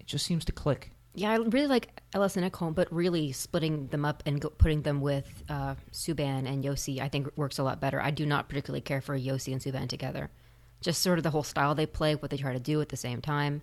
[0.00, 0.90] It just seems to click.
[1.14, 4.82] Yeah, I really like Ellis and Ekholm, but really splitting them up and go, putting
[4.82, 8.00] them with uh, Subban and Josi, I think works a lot better.
[8.00, 10.30] I do not particularly care for Josi and Subban together.
[10.80, 12.96] Just sort of the whole style they play, what they try to do at the
[12.96, 13.62] same time.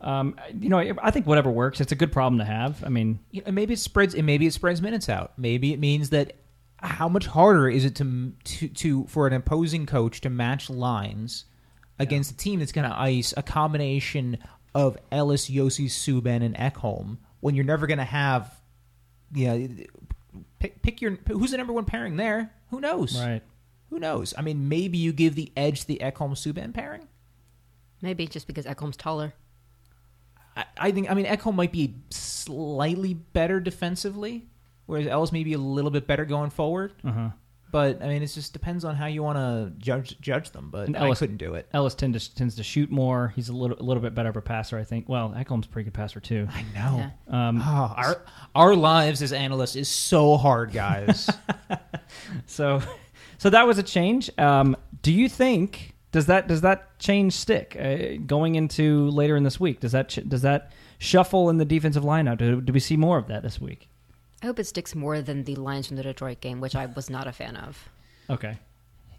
[0.00, 1.80] Um, you know, I think whatever works.
[1.80, 2.82] It's a good problem to have.
[2.84, 4.14] I mean, You know, maybe it spreads.
[4.14, 5.32] and Maybe it spreads minutes out.
[5.38, 6.36] Maybe it means that
[6.78, 11.44] how much harder is it to to, to for an opposing coach to match lines
[11.98, 14.38] against a team that's going to ice a combination
[14.74, 18.58] of Ellis, Josi, Subban, and Ekholm when you're never going to have,
[19.34, 19.68] you know,
[20.58, 22.50] pick, pick your who's the number one pairing there.
[22.70, 23.20] Who knows?
[23.20, 23.42] right?
[23.90, 24.32] Who knows?
[24.38, 27.08] I mean, maybe you give the edge to the Ekholm Subban pairing.
[28.00, 29.34] Maybe just because Ekholm's taller.
[30.60, 34.46] I, I think I mean Ekholm might be slightly better defensively,
[34.86, 36.92] whereas Ellis may be a little bit better going forward.
[37.04, 37.28] Uh huh.
[37.72, 40.70] but I mean, it just depends on how you want to judge judge them.
[40.72, 41.68] But And I Ellis- couldn't do it.
[41.72, 43.32] Ellis tend to, tends to shoot more.
[43.36, 45.08] He's a little a little bit better of a passer, I think.
[45.08, 46.48] Well, Ekholm's a pretty good passer too.
[46.52, 47.10] I know.
[47.28, 47.48] Yeah.
[47.48, 48.22] Um, Oh, our
[48.54, 51.30] our lives as analysts is so hard, guys.
[52.46, 52.82] So,
[53.38, 54.30] so that was a change.
[54.38, 59.44] Um, do you think does that does that change stick uh, going into later in
[59.44, 59.80] this week?
[59.80, 62.38] Does that ch- does that shuffle in the defensive lineup?
[62.38, 63.88] Do, do we see more of that this week?
[64.42, 67.10] I hope it sticks more than the lines from the Detroit game, which I was
[67.10, 67.88] not a fan of.
[68.28, 68.58] Okay.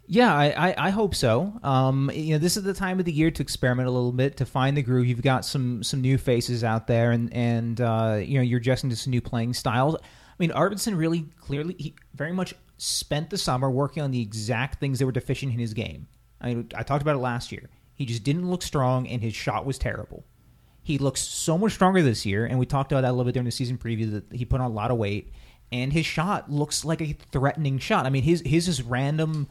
[0.06, 1.52] Yeah, I, I, I hope so.
[1.62, 4.36] Um, you know, this is the time of the year to experiment a little bit
[4.38, 5.06] to find the groove.
[5.06, 8.90] You've got some some new faces out there, and and uh, you know you're adjusting
[8.90, 9.94] to some new playing styles.
[9.96, 14.80] I mean, Arvidsson really clearly, he very much spent the summer working on the exact
[14.80, 16.08] things that were deficient in his game.
[16.42, 17.70] I mean, I talked about it last year.
[17.94, 20.24] He just didn't look strong, and his shot was terrible.
[20.82, 23.34] He looks so much stronger this year, and we talked about that a little bit
[23.34, 25.32] during the season preview that he put on a lot of weight,
[25.70, 28.04] and his shot looks like a threatening shot.
[28.04, 29.48] I mean, his his is random,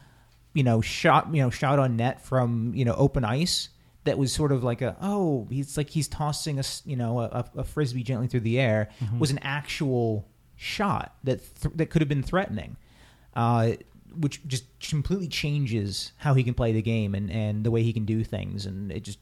[0.53, 3.69] you know, shot you know shot on net from you know open ice
[4.03, 7.45] that was sort of like a oh he's like he's tossing a you know a,
[7.55, 8.89] a frisbee gently through the air
[9.19, 12.75] was an actual shot that th- that could have been threatening.
[13.35, 13.73] Uh,
[14.15, 17.93] which just completely changes how he can play the game and, and the way he
[17.93, 19.19] can do things, and it just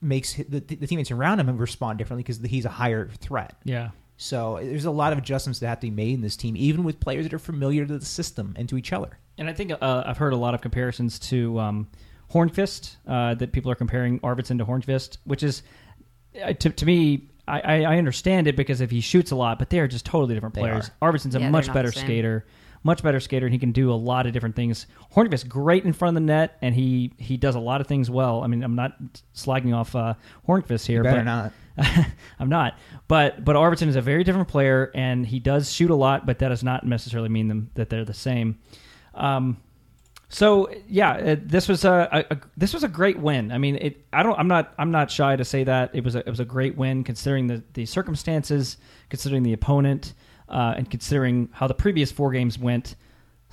[0.00, 3.54] makes the, the teammates around him respond differently because he's a higher threat.
[3.64, 3.90] Yeah.
[4.16, 6.84] So there's a lot of adjustments that have to be made in this team, even
[6.84, 9.18] with players that are familiar to the system and to each other.
[9.38, 11.88] And I think uh, I've heard a lot of comparisons to um,
[12.32, 15.62] Hornqvist uh, that people are comparing Arvidsson to Hornqvist, which is
[16.42, 17.28] uh, to, to me.
[17.48, 20.06] I, I I understand it because if he shoots a lot, but they are just
[20.06, 20.90] totally different They players.
[21.00, 22.04] Arvidsson's a Yeah, much better the same.
[22.06, 22.46] skater,
[22.82, 24.86] much better skater, and he can do a lot of different things.
[25.14, 28.10] Hornqvist great in front of the net, and he he does a lot of things
[28.10, 28.42] well.
[28.42, 28.96] I mean, I'm not
[29.34, 30.14] slagging off uh,
[30.48, 31.52] Hornqvist here, Better but not.
[32.38, 32.78] I'm not.
[33.08, 36.38] But but Arvidsson is a very different player, and he does shoot a lot, but
[36.40, 38.58] that does not necessarily mean them that they're the same.
[39.14, 39.58] Um,
[40.28, 43.52] so yeah, uh, this was a, a, a this was a great win.
[43.52, 44.06] I mean, it.
[44.12, 44.38] I don't.
[44.38, 44.72] I'm not.
[44.78, 47.46] I'm not shy to say that it was a it was a great win considering
[47.46, 48.78] the the circumstances,
[49.10, 50.14] considering the opponent,
[50.52, 52.94] uh, and considering how the previous four games went.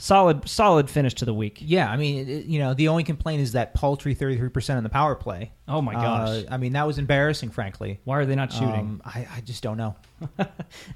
[0.02, 1.58] Solid solid finish to the week.
[1.60, 4.84] Yeah, I mean, it- it- you know, the only complaint is that paltry 33% on
[4.84, 5.52] the power play.
[5.68, 6.30] Oh my gosh.
[6.30, 8.00] Uh, I mean, that was embarrassing, frankly.
[8.06, 8.70] Why are they not shooting?
[8.80, 9.98] Um, I, I just don't know.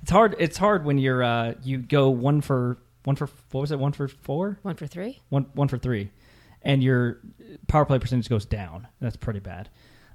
[0.02, 0.38] it's hard.
[0.40, 3.80] It's hard when you're uh, you go one for one for what was it?
[3.80, 4.58] One for four.
[4.62, 5.20] One for three?
[5.28, 6.10] one one for three,
[6.62, 7.20] and your
[7.68, 8.88] power play percentage goes down.
[9.02, 9.68] That's pretty bad.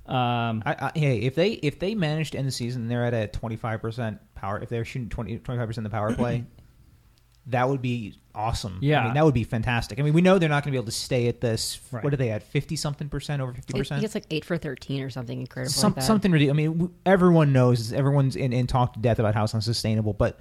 [0.09, 3.05] Um, I, I, hey, if they if they manage to end the season, and they're
[3.05, 4.59] at a twenty five percent power.
[4.63, 6.45] If they're shooting 25 percent the power play,
[7.49, 8.79] that would be awesome.
[8.81, 9.01] Yeah.
[9.01, 9.99] I mean, that would be fantastic.
[9.99, 11.81] I mean, we know they're not going to be able to stay at this.
[11.91, 12.05] Right.
[12.05, 12.43] What are they at?
[12.43, 14.05] Fifty something percent over fifty He percent.
[14.05, 15.73] It's like eight for 13 or something incredible.
[15.73, 16.55] Some, like something ridiculous.
[16.65, 17.93] I mean, everyone knows.
[17.93, 20.13] Everyone's in, in talk to death about how it's unsustainable.
[20.13, 20.39] But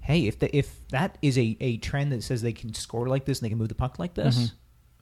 [0.00, 3.24] hey, if the, if that is a, a trend that says they can score like
[3.24, 4.52] this and they can move the puck like this, Mhm.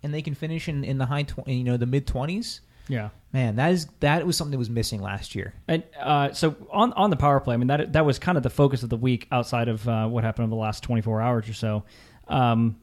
[0.05, 3.11] and they can finish in, in the high tw- you know the mid twenties, yeah.
[3.33, 5.55] man, that is that was something that was missing last year.
[5.67, 8.43] And uh, so on on the power play, I mean that that was kind of
[8.43, 11.49] the focus of the week outside of uh, what happened over the last 24 hours
[11.49, 11.85] or so,
[12.29, 12.77] um,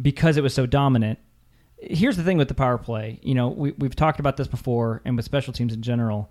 [0.00, 1.18] because it was so dominant.
[1.78, 3.18] Here's the thing with the power play.
[3.22, 6.30] You know, we we've talked about this before, and with special teams in general.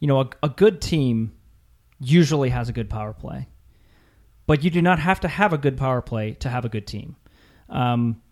[0.00, 1.32] You know, a, a good team
[2.00, 3.48] usually has a good power play,
[4.46, 6.86] but you do not have to have a good power play to have a good
[6.86, 7.16] team.
[7.68, 8.22] Um,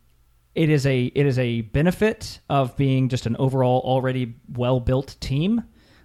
[0.56, 5.16] it is a it is a benefit of being just an overall already well built
[5.20, 5.62] team.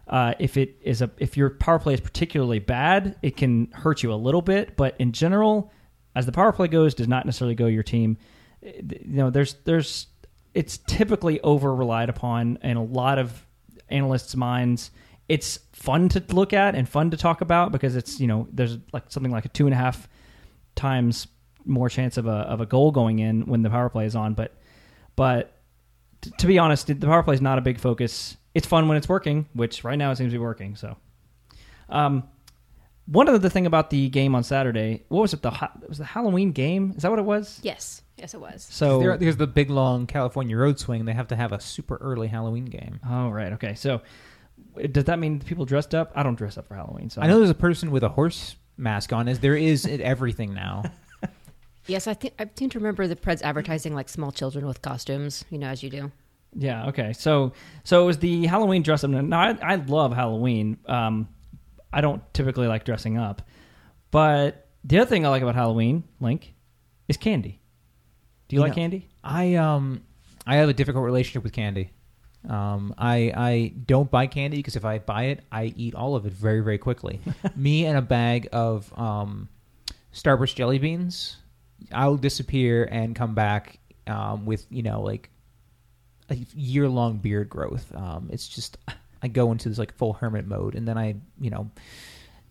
[0.08, 4.04] Uh, if it is a if your power play is particularly bad, it can hurt
[4.04, 4.76] you a little bit.
[4.76, 5.72] But in general,
[6.16, 8.18] as the power play goes, does not necessarily go your team.
[8.62, 10.08] You know, there's there's
[10.54, 13.46] it's typically over relied upon in a lot of
[13.88, 14.92] analysts' minds.
[15.30, 18.78] It's fun to look at and fun to talk about because it's you know there's
[18.92, 20.10] like something like a two and a half
[20.76, 21.28] times
[21.66, 24.34] more chance of a of a goal going in when the power play is on.
[24.34, 24.54] But
[25.16, 25.54] but
[26.22, 28.38] t- to be honest, the power play is not a big focus.
[28.54, 30.76] It's fun when it's working, which right now it seems to be working.
[30.76, 30.98] So,
[31.90, 32.24] um,
[33.06, 35.42] one other thing about the game on Saturday, what was it?
[35.42, 36.94] The ha- was the Halloween game.
[36.96, 37.60] Is that what it was?
[37.64, 38.02] Yes.
[38.18, 38.68] Yes, it was.
[38.70, 41.06] So There- there's the big long California road swing.
[41.06, 43.00] They have to have a super early Halloween game.
[43.08, 43.74] Oh right, okay.
[43.74, 44.02] So
[44.92, 46.12] does that mean people dressed up?
[46.16, 47.10] I don't dress up for Halloween.
[47.10, 50.00] So I know there's a person with a horse mask on, as there is at
[50.02, 50.84] everything now.
[51.88, 55.44] Yes, I think I seem to remember the Preds advertising like small children with costumes,
[55.50, 56.12] you know, as you do.
[56.56, 56.88] Yeah.
[56.88, 57.14] Okay.
[57.14, 57.54] So
[57.84, 59.10] so it was the Halloween dress up.
[59.10, 60.78] Now I, I love Halloween.
[60.86, 61.28] Um,
[61.94, 63.42] I don't typically like dressing up,
[64.12, 66.54] but the other thing I like about Halloween, Link,
[67.08, 67.60] is candy.
[68.48, 69.08] Do you, You like know- candy?
[69.24, 70.04] I um
[70.46, 71.92] I have a difficult relationship with candy.
[72.50, 76.26] Um, I I don't buy candy because if I buy it, I eat all of
[76.26, 77.22] it very very quickly.
[77.56, 79.48] Me and a bag of um,
[80.14, 81.38] Starburst jelly beans,
[81.92, 85.30] I'll disappear and come back um, with you know like
[86.30, 87.94] a year long beard growth.
[87.96, 88.78] Um, it's just
[89.22, 91.70] I go into this like full hermit mode, and then I you know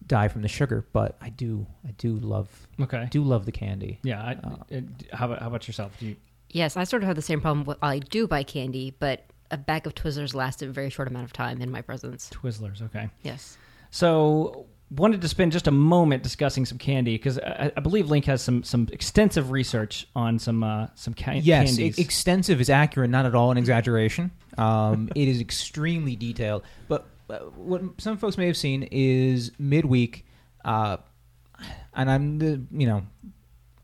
[0.06, 0.86] die from the sugar.
[0.92, 2.48] But I do I do love
[2.80, 2.98] Okay.
[2.98, 3.98] I do love the candy.
[4.02, 4.22] yeah.
[4.22, 5.92] I, Uh, it, how about how about yourself?
[5.98, 6.16] Do you,
[6.52, 7.64] Yes, I sort of have the same problem.
[7.64, 11.24] With, I do buy candy, but a bag of Twizzlers lasted a very short amount
[11.24, 12.28] of time in my presence.
[12.32, 12.82] Twizzlers.
[12.82, 13.08] Okay.
[13.22, 13.56] Yes.
[13.92, 18.24] So wanted to spend just a moment discussing some candy because I, I believe Link
[18.24, 21.98] has some some extensive research on some uh, some ca- Yes, candies.
[21.98, 24.30] e- extensive is accurate, not at all an exaggeration.
[24.58, 26.64] Um, it is extremely detailed.
[26.88, 30.26] But uh, what some folks may have seen is midweek,
[30.64, 30.96] uh,
[31.94, 33.02] and I'm the you know,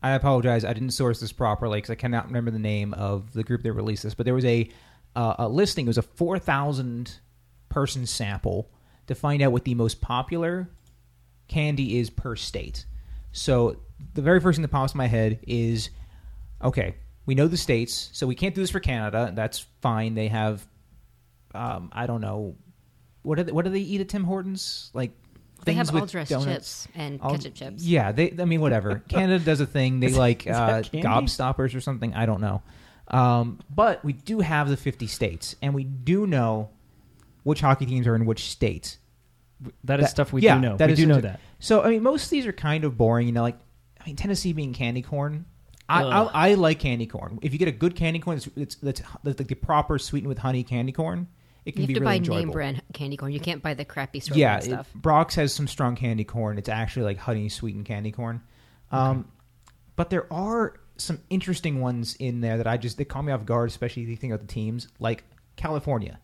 [0.03, 3.43] I apologize, I didn't source this properly because I cannot remember the name of the
[3.43, 4.13] group that released this.
[4.13, 4.69] But there was a
[5.15, 5.85] uh, a listing.
[5.85, 7.19] It was a four thousand
[7.69, 8.69] person sample
[9.07, 10.69] to find out what the most popular
[11.47, 12.85] candy is per state.
[13.31, 13.77] So
[14.13, 15.89] the very first thing that pops in my head is
[16.63, 16.95] okay,
[17.25, 19.31] we know the states, so we can't do this for Canada.
[19.35, 20.15] That's fine.
[20.15, 20.65] They have,
[21.53, 22.55] um, I don't know,
[23.21, 24.89] what do they, what do they eat at Tim Hortons?
[24.93, 25.11] Like
[25.65, 27.83] They have all dressed chips and All- ketchup chips.
[27.83, 28.33] Yeah, they.
[28.39, 29.03] I mean, whatever.
[29.09, 29.99] Canada does a thing.
[29.99, 32.13] They like uh, gobstoppers or something.
[32.13, 32.61] I don't know.
[33.09, 36.69] Um, but we do have the fifty states, and we do know
[37.43, 38.97] which hockey teams are in which states.
[39.83, 40.77] That is that- stuff we yeah, do know.
[40.77, 41.39] that we is do know that.
[41.59, 43.27] So I mean, most of these are kind of boring.
[43.27, 43.57] You know, like
[43.99, 45.45] I mean, Tennessee being candy corn.
[45.89, 47.39] I, I I like candy corn.
[47.41, 50.27] If you get a good candy corn, it's it's, it's, it's like the proper sweetened
[50.27, 51.27] with honey candy corn.
[51.65, 51.87] It can be clear.
[51.87, 52.39] You can have be to really buy enjoyable.
[52.45, 53.31] name brand candy corn.
[53.31, 55.01] You can't buy the crappy store yeah, brand it.
[55.01, 56.57] Brach's has some strong candy corn.
[56.57, 58.41] It's actually like honey sweetened candy corn.
[58.91, 59.27] Um,
[59.95, 63.45] But there are some interesting ones in there that I just they caught me off
[63.45, 65.23] guard, especially if you think of the teams like
[65.55, 66.19] California.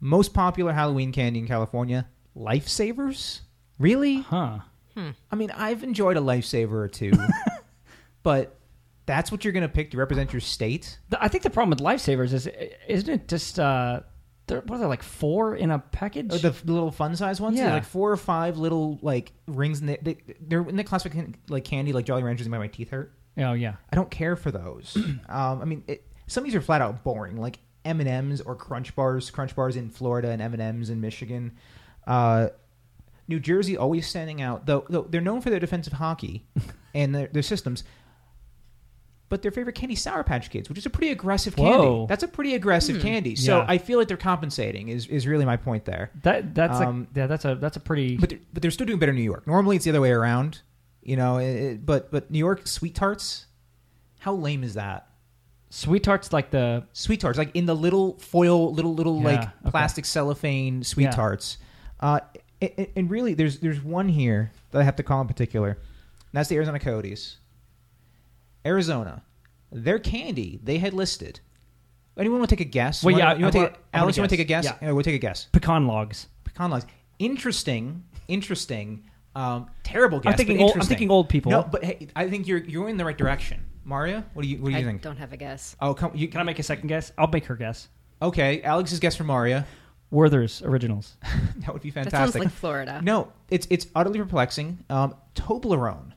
[0.00, 3.40] Most popular Halloween candy in California, Lifesavers.
[3.78, 4.20] Really?
[4.20, 4.58] Huh.
[5.30, 7.12] I mean, I've enjoyed a lifesaver or two,
[8.22, 8.58] but
[9.06, 10.98] that's what you're going to pick to represent your state.
[11.08, 12.46] The- I think the problem with lifesavers is,
[12.88, 14.00] isn't it just uh,
[14.48, 16.28] there, what are there like four in a package?
[16.30, 17.72] Oh, the, the little fun size ones, They're Yeah.
[17.74, 19.80] like four or five little like rings.
[19.80, 22.46] In the, they, they're in the classification like candy, like Jolly Ranchers.
[22.46, 23.14] And my teeth hurt.
[23.38, 23.76] oh yeah.
[23.90, 24.94] I don't care for those.
[25.28, 28.42] um, I mean, it, some of these are flat out boring, like M and M's
[28.42, 29.30] or Crunch Bars.
[29.30, 31.52] Crunch Bars in Florida and M and M's in Michigan.
[32.06, 32.48] Uh,
[33.28, 34.84] New Jersey always standing out, though.
[34.88, 36.44] Though they're known for their defensive hockey
[36.94, 37.84] and their, their systems.
[39.28, 41.70] But their favorite candy, Sour Patch Kids, which is a pretty aggressive candy.
[41.78, 42.06] Whoa.
[42.06, 43.34] That's a pretty aggressive candy.
[43.34, 43.66] So Yeah.
[43.66, 44.88] I feel like they're compensating.
[44.88, 46.10] Is is really my point there.
[46.22, 48.86] That that's Um, a, yeah that's a that's a pretty But they're, but they're still
[48.86, 49.46] doing better in New York.
[49.46, 50.60] Normally it's the other way around,
[51.02, 51.38] you know.
[51.38, 53.46] It, it- but but New York sweet tarts,
[54.18, 55.06] how lame is that?
[55.70, 59.40] sweet tarts like the Sweet tarts, like in the little foil, little little Yeah, like
[59.40, 59.70] okay.
[59.70, 61.10] plastic cellophane sweet Yeah.
[61.12, 61.56] tarts.
[62.02, 62.20] Uh,
[62.60, 65.70] a- a- and really, there's there's one here that I have to call in particular.
[65.70, 65.78] And
[66.38, 67.36] that's the Arizona Coyotes.
[68.64, 69.22] Arizona,
[69.70, 71.40] their candy they had listed.
[72.16, 73.02] Anyone want to take a guess?
[73.02, 74.16] Well, You yeah, wanna- you want to take I Alex?
[74.16, 74.64] You want to take a guess.
[74.64, 74.78] guess?
[74.82, 74.88] Yeah.
[74.88, 75.46] Yeah, we'll take a guess.
[75.52, 76.26] pecan logs.
[76.44, 76.86] Pecan logs.
[77.18, 78.04] Interesting.
[78.28, 79.04] Interesting.
[79.34, 80.32] Um, terrible guess.
[80.32, 80.74] I'm thinking but old.
[80.76, 81.50] I'm thinking old people.
[81.52, 83.60] No, but hey, I think you're you're in the right direction.
[83.84, 84.86] Maria, what do you what do you think?
[84.86, 85.02] I think?
[85.02, 85.74] don't have a guess.
[85.80, 86.12] Oh, come.
[86.14, 87.12] You, Can I make a second guess?
[87.18, 87.88] I'll make her guess.
[88.20, 89.66] Okay, Alex's guess for Maria.
[90.12, 91.16] Werther's originals.
[91.56, 92.12] That would be fantastic.
[92.12, 92.42] That fantastic.
[92.42, 93.00] sounds like Florida.
[93.02, 94.84] no, it's it's utterly perplexing.
[94.90, 96.12] Um, Toblerone.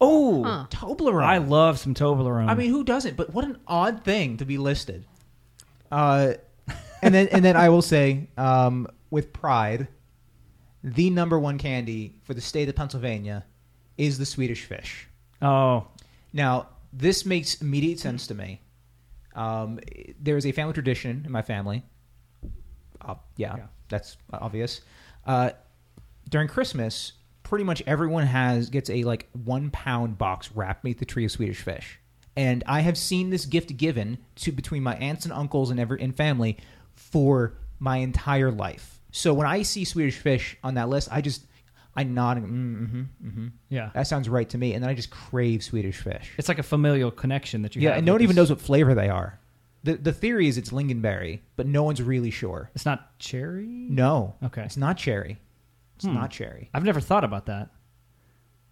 [0.00, 0.66] Oh, Huh.
[0.70, 1.22] Toblerone.
[1.24, 2.48] I love some Toblerone.
[2.48, 3.16] I mean, who doesn't?
[3.16, 5.04] But what an odd thing to be listed.
[5.90, 6.34] Uh,
[7.02, 9.88] and then and then I will say, um, with pride,
[10.82, 13.44] the number one candy for the state of Pennsylvania
[13.98, 15.08] is the Swedish fish.
[15.42, 15.88] oh,
[16.32, 18.60] Now, this makes immediate sense to me.
[19.34, 19.80] Um,
[20.20, 21.82] there is a family tradition in my family.
[23.36, 23.66] Yeah, Yeah.
[23.88, 24.80] that's obvious.
[25.24, 25.50] Uh,
[26.28, 31.04] during Christmas, pretty much everyone has gets a like one pound box wrapped beneath the
[31.04, 31.98] tree of Swedish fish,
[32.36, 36.02] and I have seen this gift given to between my aunts and uncles and every
[36.02, 36.58] and family
[36.94, 39.00] for my entire life.
[39.12, 41.46] So when I see Swedish fish on that list, I just
[41.96, 43.46] I nod and mm, mm-hmm, mm-hmm.
[43.70, 43.90] yeah.
[43.94, 46.32] That sounds right to me, and then I just crave Swedish fish.
[46.36, 48.94] It's like a familial connection that you Yeah, and no one even knows what flavor
[48.94, 49.38] they are.
[49.86, 52.70] The The theory is it's lingonberry, but no one's really sure.
[52.74, 53.66] It's not cherry.
[53.66, 54.62] No, Okay.
[54.62, 55.38] it's not cherry.
[55.96, 56.14] It's Hmm.
[56.14, 56.68] not cherry.
[56.74, 57.70] I've never thought about that.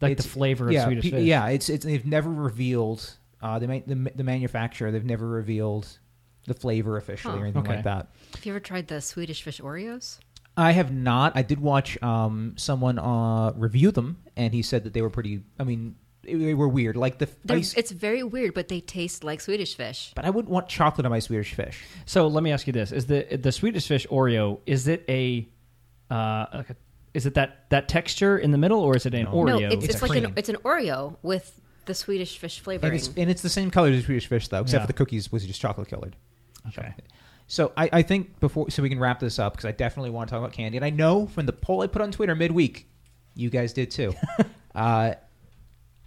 [0.00, 1.24] Like It's- the flavor yeah, of Swedish pe- fish.
[1.26, 4.90] Yeah, it's it's they've never revealed uh, the, ma- the the manufacturer.
[4.90, 5.98] They've never revealed
[6.46, 7.40] the flavor officially Huh.
[7.40, 7.74] or anything Okay.
[7.76, 8.08] like that.
[8.34, 10.18] Have you ever tried the Swedish fish Oreos?
[10.56, 11.36] I have not.
[11.36, 15.42] I did watch um, someone uh, review them, and he said that they were pretty.
[15.58, 16.96] I mean, they they were weird.
[16.96, 20.12] Like the They're- ice, It's very weird, but they taste like Swedish fish.
[20.14, 21.82] but I wouldn't want chocolate on my Swedish fish.
[22.06, 24.60] So let me ask you this: Is the the Swedish fish Oreo?
[24.66, 25.48] Is it a,
[26.10, 26.76] uh, like a
[27.14, 29.30] is it that that texture in the middle, or is it an No.
[29.32, 29.46] Oreo?
[29.60, 30.24] no, it's, It's it's like cream.
[30.26, 32.94] an it's an Oreo with the Swedish fish and flavoring.
[32.94, 34.80] it's and it's the same color as Swedish fish though, except Yeah.
[34.82, 36.16] for the cookies was just chocolate colored.
[36.68, 36.94] Okay.
[37.46, 40.28] So I, I think before so we can wrap this up because I definitely want
[40.28, 42.88] to talk about candy, and I know from the poll I put on Twitter midweek,
[43.34, 44.14] you guys did too.
[44.74, 45.12] uh,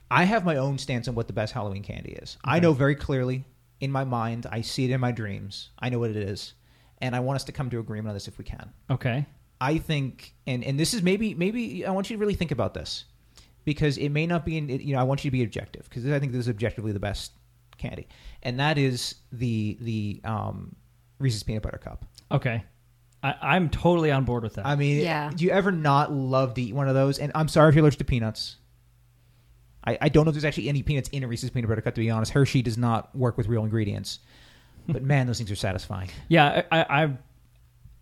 [0.09, 2.37] I have my own stance on what the best Halloween candy is.
[2.43, 3.45] I know very clearly
[3.79, 4.45] in my mind.
[4.49, 5.69] I see it in my dreams.
[5.79, 6.53] I know what it is,
[6.99, 8.71] and I want us to come to agreement on this if we can.
[8.89, 9.25] Okay.
[9.59, 12.73] I think, and and this is maybe maybe I want you to really think about
[12.73, 13.05] this
[13.65, 14.57] because it may not be.
[14.57, 16.91] In, you know, I want you to be objective because I think this is objectively
[16.91, 17.31] the best
[17.77, 18.07] candy,
[18.43, 20.75] and that is the the um,
[21.19, 22.05] Reese's peanut butter cup.
[22.31, 22.63] Okay.
[23.23, 24.67] I, I'm totally on board with that.
[24.67, 25.31] I mean, Yeah.
[25.35, 27.17] do you ever not love to eat one of those?
[27.17, 28.57] And I'm sorry if you're allergic to peanuts.
[29.85, 31.95] I, I don't know if there's actually any peanuts in a Reese's peanut butter cup.
[31.95, 34.19] To be honest, Hershey does not work with real ingredients,
[34.87, 36.09] but man, those things are satisfying.
[36.29, 37.09] Yeah, I, I,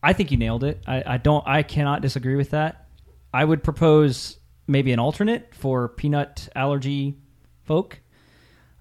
[0.04, 0.82] I- think you nailed it.
[0.88, 1.46] I, I don't.
[1.48, 2.88] I cannot disagree with that.
[3.34, 7.18] I would propose maybe an alternate for peanut allergy
[7.64, 8.00] folk.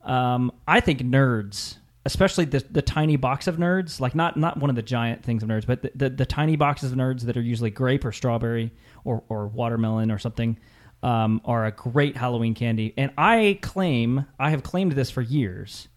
[0.02, 4.70] Um, I think nerds, especially the the tiny box of nerds, like not not one
[4.70, 7.36] of the giant things of nerds, but the, the, the tiny boxes of nerds that
[7.36, 8.70] are usually grape or strawberry
[9.04, 10.58] or, or watermelon or something,
[11.04, 12.94] um, are a great Halloween candy.
[12.96, 15.88] And I claim, I have claimed this for years,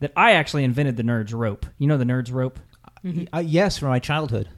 [0.00, 1.66] that I actually invented the nerds rope.
[1.78, 2.60] You know the nerds rope.
[3.34, 4.48] Uh, yes, from my childhood.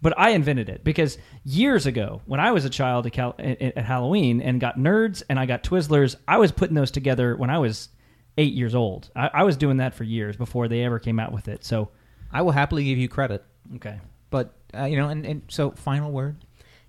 [0.00, 3.60] But I invented it because years ago, when I was a child at, Cal- at,
[3.60, 7.50] at Halloween and got nerds and I got Twizzlers, I was putting those together when
[7.50, 7.90] I was
[8.38, 9.10] eight years old.
[9.14, 11.64] I, I was doing that for years before they ever came out with it.
[11.64, 11.90] So,
[12.32, 13.44] I will happily give you credit,
[13.76, 14.00] okay.
[14.30, 16.43] but uh, you know, and, and so final word.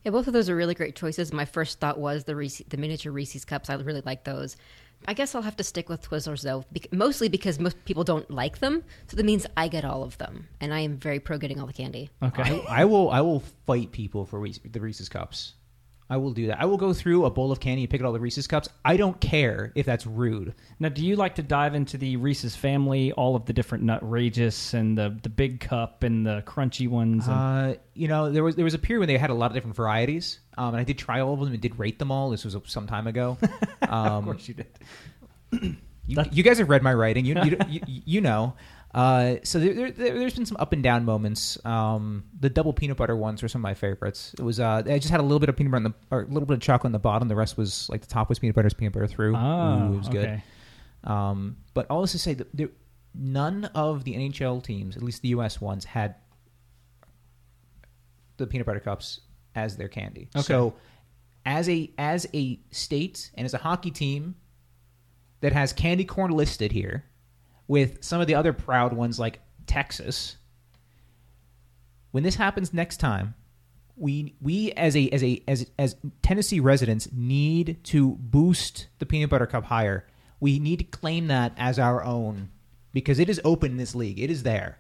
[0.06, 1.34] Yeah, both of those are really great choices.
[1.34, 3.72] My first thought was the Reese, the miniature Reese's cups.
[3.72, 4.56] I really like those.
[5.08, 8.30] I guess I'll have to stick with Twizzlers though, bec- mostly because most people don't
[8.30, 8.84] like them.
[9.08, 11.66] So that means I get all of them, and I am very pro getting all
[11.68, 12.12] the candy.
[12.24, 12.64] Okay.
[12.70, 15.54] I, I will I will fight people for Reese, the Reese's cups.
[16.08, 16.62] I will do that.
[16.62, 18.70] I will go through a bowl of candy and pick out all the Reese's cups.
[18.84, 20.54] I don't care if that's rude.
[20.80, 24.76] Now, do you like to dive into the Reese's family, all of the different Nutrageous
[24.76, 27.28] and the, the big cup and the crunchy ones?
[27.28, 29.48] And, Uh, you know, there was there was a period when they had a lot
[29.48, 32.12] of different varieties, um, and I did try all of them and did rate them
[32.12, 32.30] all.
[32.30, 33.38] This was some time ago.
[33.88, 34.68] Um, of course you did.
[36.08, 37.24] you, you guys have read my writing.
[37.26, 38.56] You you, you, you know.
[38.96, 41.58] Uh, so there, there, there's been some up and down moments.
[41.66, 44.34] Um, the double peanut butter ones were some of my favorites.
[44.40, 46.22] It was uh, I just had a little bit of peanut butter on the or
[46.22, 47.28] a little bit of chocolate on the bottom.
[47.28, 49.36] The rest was like the top was peanut butter, peanut butter through.
[49.36, 50.42] Oh, Ooh, it was good.
[51.04, 52.70] Um, but all this to say that there,
[53.14, 55.60] none of the NHL teams, at least the U.S.
[55.60, 56.16] ones, had
[58.38, 59.20] the peanut butter cups
[59.56, 60.30] as their candy.
[60.34, 60.42] Okay.
[60.42, 60.74] So,
[61.46, 64.36] as a as a state and as a hockey team
[65.42, 67.04] that has candy corn listed here,
[67.68, 70.38] with some of the other proud ones like Texas,
[72.12, 73.34] when this happens next time,
[73.98, 79.30] we we as a as a as as Tennessee residents need to boost the peanut
[79.30, 80.06] butter cup higher.
[80.40, 82.50] We need to claim that as our own
[82.94, 84.20] because it is open in this league.
[84.20, 84.80] It is there.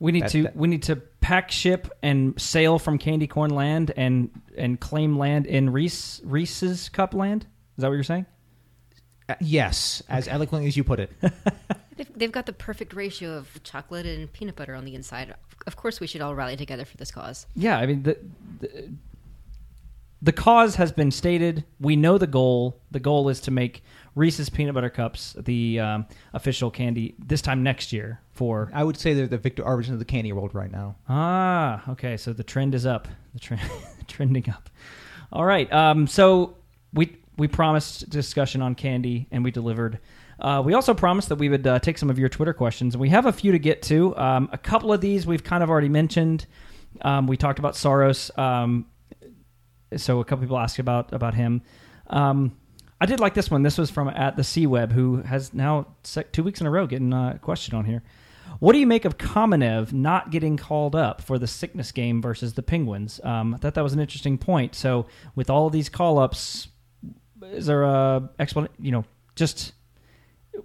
[0.00, 3.92] We need to that- we need to pack ship and sail from Candy Corn Land
[3.96, 7.46] and and claim land in Reese Reese's Cup Land.
[7.76, 8.26] Is that what you're saying?
[9.28, 11.12] Uh, yes, as eloquently as you put it.
[11.96, 15.34] They've, they've got the perfect ratio of chocolate and peanut butter on the inside.
[15.66, 17.44] Of course, we should all rally together for this cause.
[17.56, 18.16] Yeah, I mean the,
[18.60, 18.88] the
[20.22, 21.64] the cause has been stated.
[21.80, 22.80] We know the goal.
[22.92, 23.82] The goal is to make
[24.14, 28.96] Reese's peanut butter cups the um, official candy this time next year for I would
[28.96, 30.96] say they're the Viktor Arvidsson of the candy world right now.
[31.08, 32.16] Ah, okay.
[32.16, 33.08] So the trend is up.
[33.34, 33.62] The trend
[34.08, 34.70] trending up.
[35.32, 35.72] All right.
[35.72, 36.56] Um, so
[36.92, 40.00] we we promised discussion on candy, and we delivered.
[40.40, 42.96] Uh, we also promised that we would uh, take some of your Twitter questions.
[42.96, 44.16] We have a few to get to.
[44.16, 46.46] Um, a couple of these we've kind of already mentioned.
[47.02, 48.30] Um, we talked about Saros.
[48.36, 48.86] Um,
[49.96, 51.62] so a couple people asked about about him.
[52.08, 52.56] Um,
[53.00, 53.62] I did like this one.
[53.62, 56.70] This was from at the C Web, who has now sec- two weeks in a
[56.70, 58.02] row getting uh, a question on here.
[58.60, 62.54] What do you make of Kamenev not getting called up for the sickness game versus
[62.54, 63.20] the Penguins?
[63.22, 64.74] Um, I thought that was an interesting point.
[64.74, 66.68] So with all these call ups,
[67.42, 68.74] is there a explanation?
[68.80, 69.04] You know,
[69.36, 69.72] just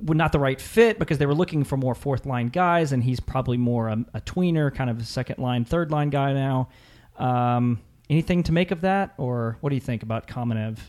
[0.01, 3.19] not the right fit because they were looking for more fourth line guys, and he's
[3.19, 6.69] probably more a, a tweener, kind of a second line, third line guy now.
[7.17, 10.80] Um, anything to make of that, or what do you think about Kamenev?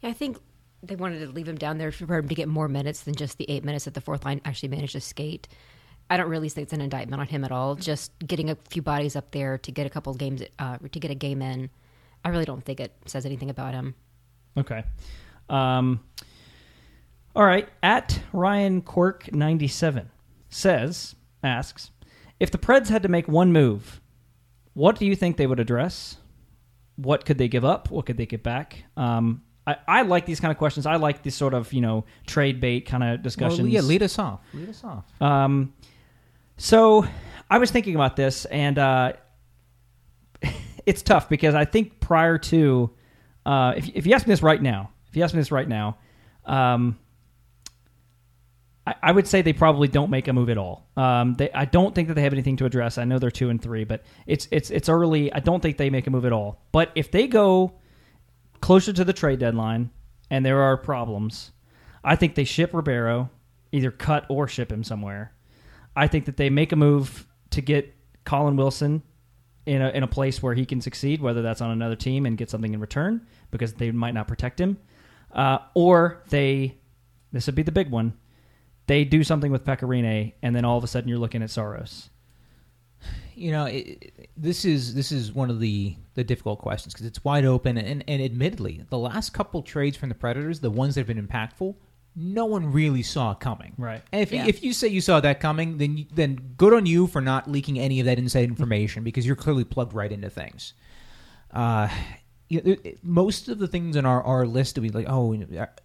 [0.00, 0.38] Yeah, I think
[0.82, 3.38] they wanted to leave him down there for him to get more minutes than just
[3.38, 5.48] the eight minutes that the fourth line actually managed to skate.
[6.08, 7.74] I don't really think it's an indictment on him at all.
[7.74, 11.10] Just getting a few bodies up there to get a couple games, uh, to get
[11.10, 11.70] a game in.
[12.24, 13.94] I really don't think it says anything about him.
[14.56, 14.84] Okay.
[15.48, 16.00] Um,
[17.34, 17.68] all right.
[17.82, 20.10] At Ryan Quirk ninety seven
[20.48, 21.90] says asks
[22.40, 24.00] if the Preds had to make one move,
[24.74, 26.18] what do you think they would address?
[26.96, 27.90] What could they give up?
[27.90, 28.84] What could they get back?
[28.96, 30.86] Um, I, I like these kind of questions.
[30.86, 33.60] I like this sort of you know trade bait kind of discussions.
[33.60, 34.40] Well, yeah, lead us off.
[34.54, 35.04] Lead us off.
[35.20, 35.74] Um,
[36.56, 37.06] so
[37.50, 39.12] I was thinking about this, and uh,
[40.86, 42.90] it's tough because I think prior to,
[43.46, 45.68] uh, if, if you ask me this right now, if you ask me this right
[45.68, 45.98] now,
[46.44, 46.98] um,
[48.84, 50.88] I, I would say they probably don't make a move at all.
[50.96, 52.98] Um, they, I don't think that they have anything to address.
[52.98, 55.32] I know they're two and three, but it's it's it's early.
[55.32, 56.60] I don't think they make a move at all.
[56.72, 57.74] But if they go
[58.60, 59.90] closer to the trade deadline
[60.28, 61.52] and there are problems,
[62.02, 63.30] I think they ship Ribeiro,
[63.70, 65.32] either cut or ship him somewhere.
[65.94, 67.94] I think that they make a move to get
[68.24, 69.02] Colin Wilson
[69.66, 72.38] in a in a place where he can succeed, whether that's on another team and
[72.38, 74.78] get something in return because they might not protect him,
[75.32, 76.76] uh, or they
[77.32, 78.14] this would be the big one.
[78.86, 81.50] They do something with Pekka Rinne, and then all of a sudden you're looking at
[81.50, 82.10] Saros.
[83.34, 87.22] you know it, this is this is one of the the difficult questions because it's
[87.24, 91.00] wide open and, and admittedly the last couple trades from the predators the ones that
[91.00, 91.74] have been impactful
[92.18, 93.74] no one really saw coming.
[93.76, 94.02] Right.
[94.10, 94.46] and if, Yeah.
[94.46, 97.50] if you say you saw that coming then you, then good on you for not
[97.50, 100.72] leaking any of that inside information because you're clearly plugged right into things.
[101.52, 101.88] Uh
[102.48, 105.36] you know, it- most of the things in our, our list that we like oh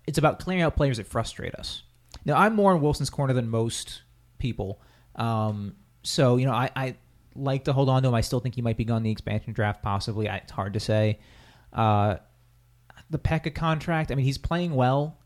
[0.08, 1.84] it's about clearing out players that frustrate us.
[2.24, 4.02] Now i'm more in wilson's corner than most
[4.38, 4.82] people.
[5.16, 6.96] Um so you know i i
[7.36, 8.14] like to hold on to him.
[8.16, 10.28] I still think he might be gone in the expansion draft possibly.
[10.30, 11.20] I, it's hard to say.
[11.74, 12.18] Uh
[13.10, 15.18] the Pekka contract i mean he's playing well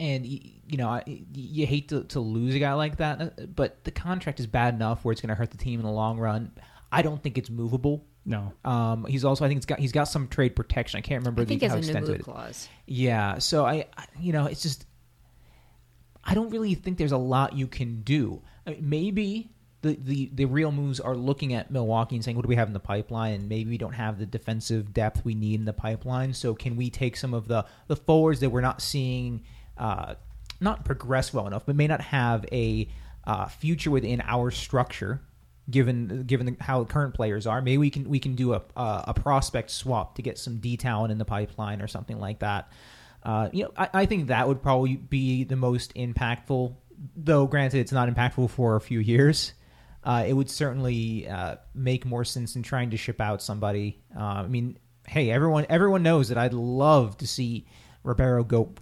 [0.00, 3.90] and you know you hate to, to lose a guy like that uh, but the
[3.90, 6.50] contract is bad enough where it's going to hurt the team in the long run
[6.90, 10.04] i don't think it's movable No, um, he's also I think it's got he's got
[10.04, 10.98] some trade protection.
[10.98, 12.24] I can't remember I think the, as how a no extensive move it is.
[12.24, 12.68] clause.
[12.86, 14.86] Yeah, so I, I you know it's just
[16.24, 18.42] I don't really think there's a lot you can do.
[18.64, 19.50] I mean, maybe
[19.82, 22.68] the, the the real moves are looking at Milwaukee and saying what do we have
[22.68, 25.72] in the pipeline, and maybe we don't have the defensive depth we need in the
[25.72, 26.32] pipeline.
[26.32, 29.42] So can we take some of the the forwards that we're not seeing,
[29.78, 30.14] uh,
[30.60, 32.88] not progress well enough, but may not have a
[33.24, 35.20] uh, future within our structure
[35.70, 37.62] given given the, how current players are.
[37.62, 40.76] Maybe we can we can do a a, a prospect swap to get some D
[40.76, 42.72] talent in the pipeline or something like that.
[43.22, 46.74] Uh, you know, I, I think that would probably be the most impactful.
[47.16, 49.52] Though, granted, it's not impactful for a few years.
[50.04, 54.02] Uh, it would certainly uh, make more sense than trying to ship out somebody.
[54.16, 57.66] Uh, I mean, hey, everyone everyone knows that I'd love to see
[58.02, 58.72] Ribeiro go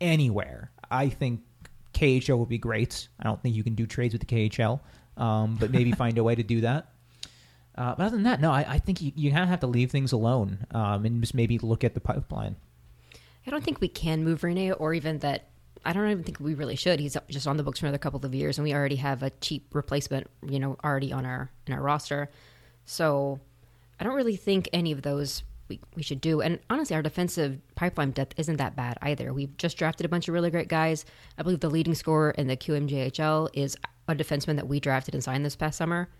[0.00, 0.70] anywhere.
[0.90, 1.42] I think
[1.94, 3.08] KHL would be great.
[3.18, 4.80] I don't think you can do trades with the KHL,
[5.16, 6.92] um, but maybe find a way to do that.
[7.76, 9.66] Uh, but other than that, no, I, I think you, you kind of have to
[9.66, 12.56] leave things alone um, and just maybe look at the pipeline.
[13.46, 15.48] I don't think we can move Rinne, or even that.
[15.82, 17.00] I don't even think we really should.
[17.00, 19.30] He's just on the books for another couple of years, and we already have a
[19.30, 22.30] cheap replacement, you know, already on our in our roster.
[22.84, 23.40] So
[23.98, 26.42] I don't really think any of those we, we should do.
[26.42, 29.32] And honestly, our defensive pipeline depth isn't that bad either.
[29.32, 31.06] We've just drafted a bunch of really great guys.
[31.38, 33.76] I believe the leading scorer in the QMJHL is
[34.08, 36.10] a defenseman that we drafted and signed this past summer.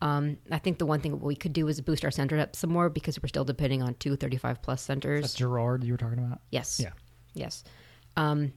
[0.00, 2.70] Um, I think the one thing we could do is boost our center depth some
[2.70, 5.22] more because we're still depending on two 35 plus centers.
[5.22, 6.40] that's Gerard you were talking about.
[6.50, 6.80] Yes.
[6.82, 6.90] Yeah.
[7.34, 7.64] Yes.
[8.16, 8.52] Um,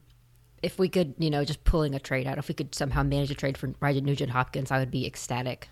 [0.62, 3.30] if we could, you know, just pulling a trade out, if we could somehow manage
[3.30, 5.68] a trade for Ryan Nugent Hopkins, I would be ecstatic.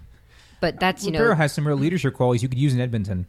[0.60, 3.26] But that's, you Ribeiro know, has some real leadership qualities you could use in Edmonton.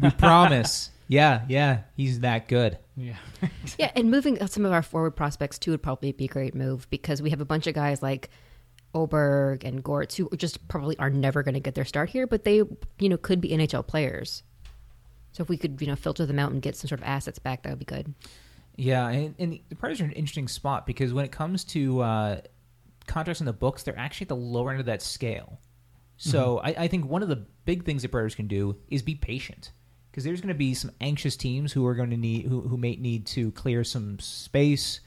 [0.00, 0.90] We promise.
[1.08, 2.78] yeah, yeah, he's that good.
[2.96, 3.16] Yeah,
[3.78, 6.88] yeah, and moving some of our forward prospects too would probably be a great move
[6.90, 8.30] because we have a bunch of guys like
[8.94, 12.44] Aberg and Gortz who just probably are never going to get their start here, but
[12.44, 12.62] they,
[12.98, 14.42] you know, could be NHL players.
[15.32, 17.38] So if we could, you know, filter them out and get some sort of assets
[17.38, 18.14] back, that would be good.
[18.76, 22.00] Yeah, and, and the Predators are in an interesting spot because when it comes to
[22.00, 22.40] uh,
[23.06, 25.60] contracts in the books, they're actually at the lower end of that scale.
[26.18, 29.14] So I, I think one of the big things that Predators can do is be
[29.14, 29.70] patient
[30.10, 32.76] because there's going to be some anxious teams who are going to need who, who
[32.76, 35.00] may need to clear some space,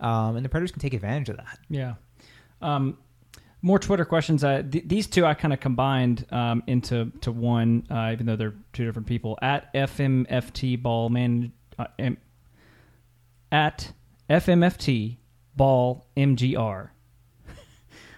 [0.00, 1.58] um, and the Predators can take advantage of that.
[1.68, 1.94] yeah.
[2.60, 2.96] Um,
[3.60, 4.42] more Twitter questions.
[4.44, 8.36] Uh, th- these two I kind of combined um, into to one, uh, even though
[8.36, 9.38] they're two different people.
[9.42, 12.18] At FMFT Ball Man, uh, M-
[13.50, 13.92] at
[14.28, 15.16] FMFT
[15.56, 16.90] Ball MGR.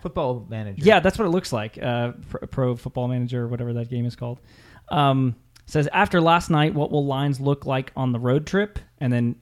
[0.05, 0.83] Football manager.
[0.85, 1.83] Yeah, that's what it looks like.
[1.83, 4.39] Uh, pro, pro Football Manager, whatever that game is called.
[4.91, 8.79] Um, says after last night, what will lines look like on the road trip?
[8.99, 9.37] And then,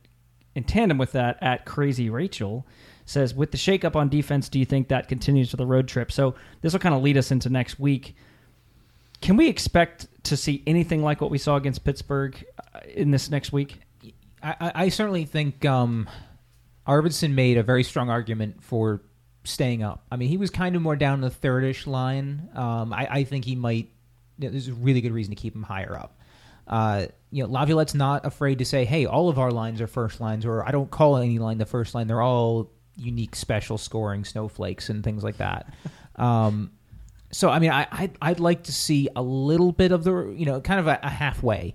[0.54, 2.64] in tandem with that, at Crazy Rachel
[3.06, 6.12] says, with the shakeup on defense, do you think that continues for the road trip?
[6.12, 8.14] So this will kind of lead us into next week.
[9.20, 12.40] Can we expect to see anything like what we saw against Pittsburgh
[12.72, 13.80] uh, in this next week?
[14.40, 16.08] I, I I certainly think um,
[16.86, 19.02] Arvidsson made a very strong argument for
[19.44, 20.04] staying up.
[20.10, 22.48] I mean, he was kind of more down the thirdish line.
[22.54, 23.88] Um, I, I think he might.
[24.38, 26.18] There's a really good reason to keep him higher up.
[26.66, 30.20] Uh, you know, Laviolette's not afraid to say, "Hey, all of our lines are first
[30.20, 32.06] lines," or "I don't call any line the first line.
[32.06, 35.72] They're all unique, special scoring snowflakes and things like that."
[36.16, 36.70] um,
[37.32, 40.44] so, I mean, I, I'd, I'd like to see a little bit of the, you
[40.44, 41.74] know, kind of a, a halfway.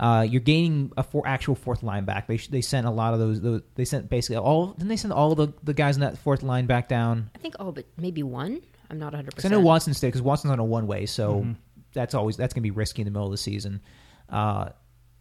[0.00, 2.26] Uh, you're gaining a four, actual fourth line back.
[2.26, 3.60] They sh- they sent a lot of those, those.
[3.74, 4.68] They sent basically all.
[4.72, 7.30] Didn't they send all the the guys in that fourth line back down?
[7.34, 8.62] I think all but maybe one.
[8.90, 9.26] I'm not 100.
[9.26, 11.52] Because I know Watson stayed because Watson's on a one way, so Mm-hmm.
[11.92, 13.82] that's always that's going to be risky in the middle of the season.
[14.30, 14.70] Uh,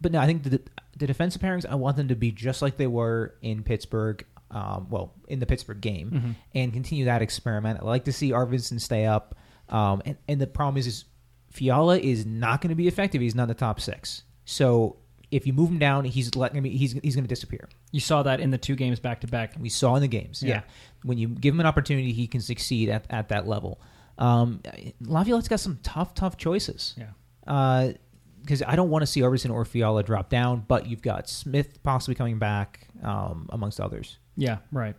[0.01, 0.61] but no, I think the
[0.97, 4.25] the defensive pairings I want them to be just like they were in Pittsburgh.
[4.51, 6.31] Um, well, in the Pittsburgh game, Mm-hmm.
[6.55, 7.79] and continue that experiment.
[7.81, 9.35] I like to see Arvidsson stay up.
[9.67, 11.05] Um, and, and the problem is, is
[11.51, 13.21] Fiala is not going to be effective.
[13.21, 14.23] He's not in the top six.
[14.49, 14.95] So
[15.29, 16.75] if you move him down, he's letting me.
[16.75, 17.69] He's he's going to disappear.
[17.91, 19.53] You saw that in the two games back to back.
[19.59, 20.41] We saw in the games.
[20.41, 20.55] Yeah.
[20.55, 20.61] Yeah.
[21.03, 23.79] When you give him an opportunity, he can succeed at, at that level.
[24.17, 24.61] Um,
[25.01, 26.95] Laviolette's got some tough, tough choices.
[26.97, 27.93] Yeah.
[28.41, 31.81] Because I don't want to see Arvidsson or Fiala drop down, but you've got Smith
[31.83, 34.17] possibly coming back, um, amongst others.
[34.35, 34.95] Yeah, right.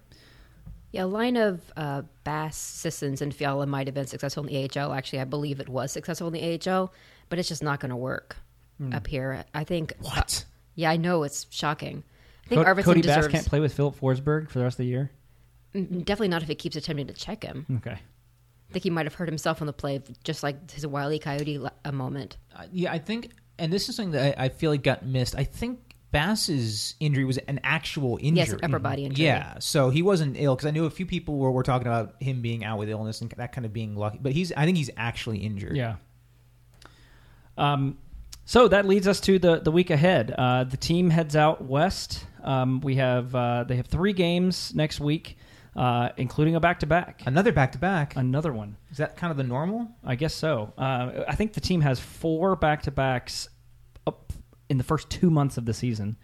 [0.93, 4.81] Yeah, a line of uh, Bass, Sissons, and Fiala might have been successful in the
[4.81, 4.93] AHL.
[4.93, 6.93] Actually, I believe it was successful in the AHL,
[7.29, 8.37] but it's just not going to work
[8.93, 9.45] up here.
[9.55, 9.95] I think.
[9.97, 10.05] Hmm.
[10.05, 10.45] What?
[10.47, 12.03] uh, yeah, I know it's shocking.
[12.47, 14.75] I think Co- Arvidsson Cody deserves Bass can't play with Filip Forsberg for the rest
[14.75, 15.11] of the year.
[15.75, 17.67] Mm, definitely not if he keeps attempting to check him.
[17.77, 17.93] Okay.
[17.99, 21.59] I think he might have hurt himself on the play, just like his wily Coyote
[21.59, 22.37] la- a moment.
[22.57, 25.35] Uh, yeah, I think, and this is something that I, I feel like got missed.
[25.37, 25.81] I think
[26.13, 28.47] Bass's injury was an actual injury.
[28.47, 29.27] Yes, upper body injury.
[29.27, 32.15] Yeah, so he wasn't ill because I knew a few people were, were talking about
[32.21, 34.19] him being out with illness and that kind of being lucky.
[34.21, 35.77] But he's, I think he's actually injured.
[35.77, 35.97] Yeah.
[37.59, 37.99] Um,
[38.51, 40.35] so that leads us to the the week ahead.
[40.37, 42.27] Uh, the team heads out west.
[42.43, 45.39] Um, we have uh, they have three games next week,
[45.77, 47.23] uh, including a back to back.
[47.27, 48.17] Another back to back.
[48.17, 48.77] Another one.
[48.91, 49.87] Is that kind of the normal?
[50.03, 50.73] I guess so.
[50.77, 53.49] Uh, I think the team has four back to backs
[54.05, 54.33] up
[54.69, 56.17] in the first two months of the season,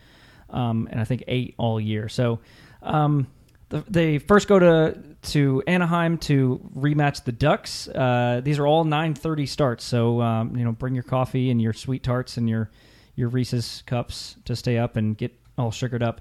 [0.50, 2.08] um, and I think eight all year.
[2.08, 2.40] So
[2.82, 3.28] um,
[3.68, 7.88] the, they first go to to Anaheim to rematch the Ducks.
[7.88, 9.84] Uh, these are all nine thirty starts.
[9.84, 12.70] So um, you know, bring your coffee and your sweet tarts and your
[13.16, 16.20] your Reese's cups to stay up and get all sugared up.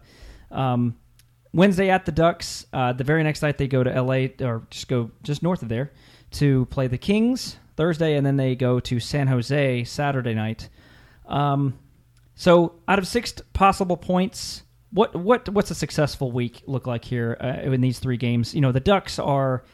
[0.52, 0.96] Um,
[1.54, 2.66] Wednesday at the Ducks.
[2.74, 5.70] Uh, the very next night they go to LA or just go just north of
[5.70, 5.92] there
[6.32, 10.70] to play the Kings Thursday, and then they go to San Jose Saturday night.
[11.28, 11.78] Um,
[12.36, 14.64] so out of six possible points,
[14.96, 18.56] what what what's a successful week look like here uh, in these three games?
[18.56, 19.66] You know, the Ducks are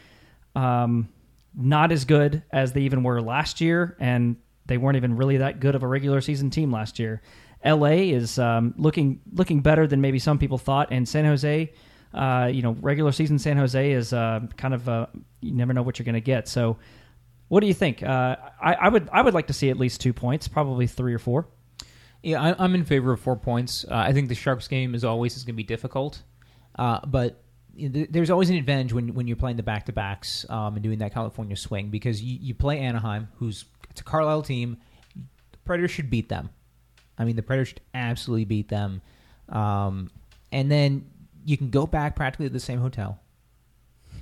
[0.56, 1.10] um,
[1.56, 4.36] not as good as they even were last year, and
[4.66, 7.22] they weren't even really that good of a regular season team last year.
[7.64, 11.72] LA is um, looking looking better than maybe some people thought, and San Jose,
[12.16, 15.06] uh, you know, regular season San Jose is uh, kind of uh,
[15.42, 16.48] you never know what you're going to get.
[16.48, 16.78] So,
[17.48, 18.02] what do you think?
[18.02, 21.14] Uh, I, I would I would like to see at least two points, probably three
[21.14, 21.48] or four.
[22.24, 23.84] Yeah, I, I'm in favor of four points.
[23.90, 26.22] Uh, I think the Sharks game, as always, is going to be difficult.
[26.78, 27.42] Uh, but
[27.78, 30.84] th- there's always an advantage when, when you're playing the back to backs um, and
[30.84, 34.78] doing that California swing because you, you play Anaheim, who's it's a Carlyle team.
[35.16, 36.50] The Predators should beat them.
[37.18, 39.02] I mean, the Predators should absolutely beat them.
[39.50, 40.10] Um,
[40.52, 41.06] and then
[41.46, 43.20] you can go back practically to the same hotel.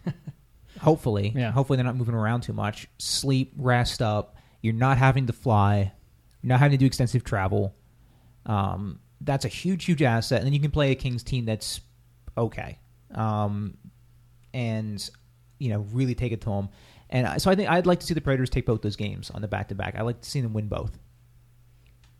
[0.79, 1.51] hopefully, Yeah.
[1.51, 2.87] hopefully they're not moving around too much.
[2.97, 4.37] Sleep, rest up.
[4.61, 5.91] You're not having to fly.
[6.41, 7.75] You're not having to do extensive travel.
[8.49, 10.39] Um, that's a huge, huge asset.
[10.39, 11.81] And then you can play a Kings team that's
[12.37, 12.79] okay,
[13.13, 13.77] um,
[14.53, 15.09] and
[15.59, 16.69] you know really take it to them.
[17.11, 19.41] And so I think I'd like to see the Predators take both those games on
[19.41, 19.95] the back to back.
[19.95, 20.97] I'd like to see them win both.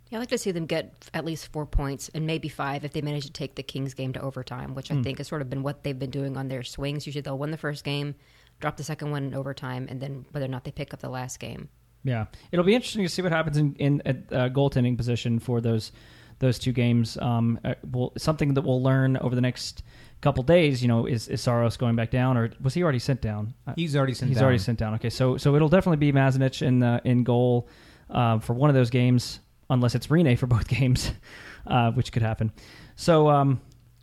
[0.10, 2.94] Yeah, I'd like to see them get at least four points and maybe five if
[2.94, 5.50] they manage to take the Kings game to overtime, which I think has sort of
[5.50, 7.06] been what they've been doing on their swings.
[7.06, 8.16] Usually they'll win the first game,
[8.60, 11.10] drop the second one in overtime, and then whether or not they pick up the
[11.10, 11.70] last game.
[12.04, 15.62] Yeah, it'll be interesting to see what happens in in at, uh, goaltending position for
[15.62, 15.92] those
[16.40, 17.18] those two games.
[17.22, 19.84] Um, uh, we'll, something that we'll learn over the next
[20.22, 20.82] couple days.
[20.82, 23.54] You know, is is Saros going back down, or was he already sent down?
[23.68, 24.44] Uh, He's already sent He's down.
[24.46, 24.94] already sent down.
[24.96, 27.68] Okay, so so it'll definitely be Mazanec in the in goal
[28.10, 29.40] uh, for one of those games,
[29.70, 31.12] unless it's Rinne for both games,
[31.68, 32.52] uh, which could happen.
[32.96, 33.30] So.
[33.30, 33.62] Um,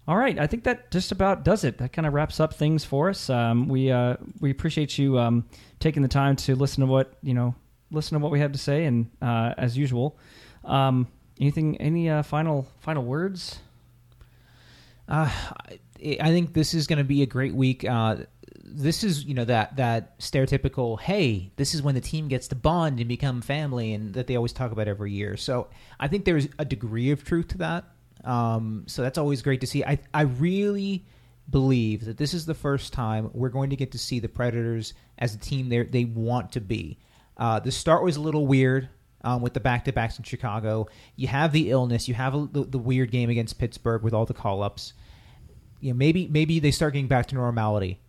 [0.09, 1.79] all right, I think that just about does it.
[1.79, 3.29] That kind of wraps up things for us.
[3.29, 5.45] Um, we uh, we appreciate you um,
[5.81, 7.57] taking the time to listen to what you know,
[7.91, 10.17] listen to what we have to say, and uh, as usual,
[10.65, 11.09] um,
[11.41, 13.59] anything, any uh, final final words?
[15.09, 15.79] Uh, I
[16.21, 17.85] I think this is going to be a great week.
[17.85, 18.17] Uh,
[18.69, 22.55] this is you know that that stereotypical hey this is when the team gets to
[22.55, 25.37] bond and become family and that they always talk about every year.
[25.37, 25.69] So
[26.01, 27.85] i think there's a degree of truth to that.
[28.25, 29.85] Um, so that's always great to see.
[29.85, 31.05] I i really
[31.49, 34.95] believe that this is the first time we're going to get to see the predators
[35.19, 36.99] as a team they they want to be.
[37.37, 38.89] Uh, the start was a little weird
[39.23, 40.87] um, with the back to backs in Chicago.
[41.17, 42.09] You have the illness.
[42.09, 44.93] You have a, the, the weird game against Pittsburgh with all the call ups.
[45.81, 48.01] You know, maybe maybe they start getting back to normality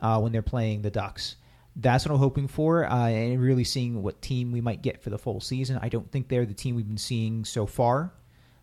[0.00, 1.36] uh, when they're playing the Ducks.
[1.76, 5.10] That's what I'm hoping for, uh, and really seeing what team we might get for
[5.10, 5.78] the full season.
[5.82, 8.12] I don't think they're the team we've been seeing so far.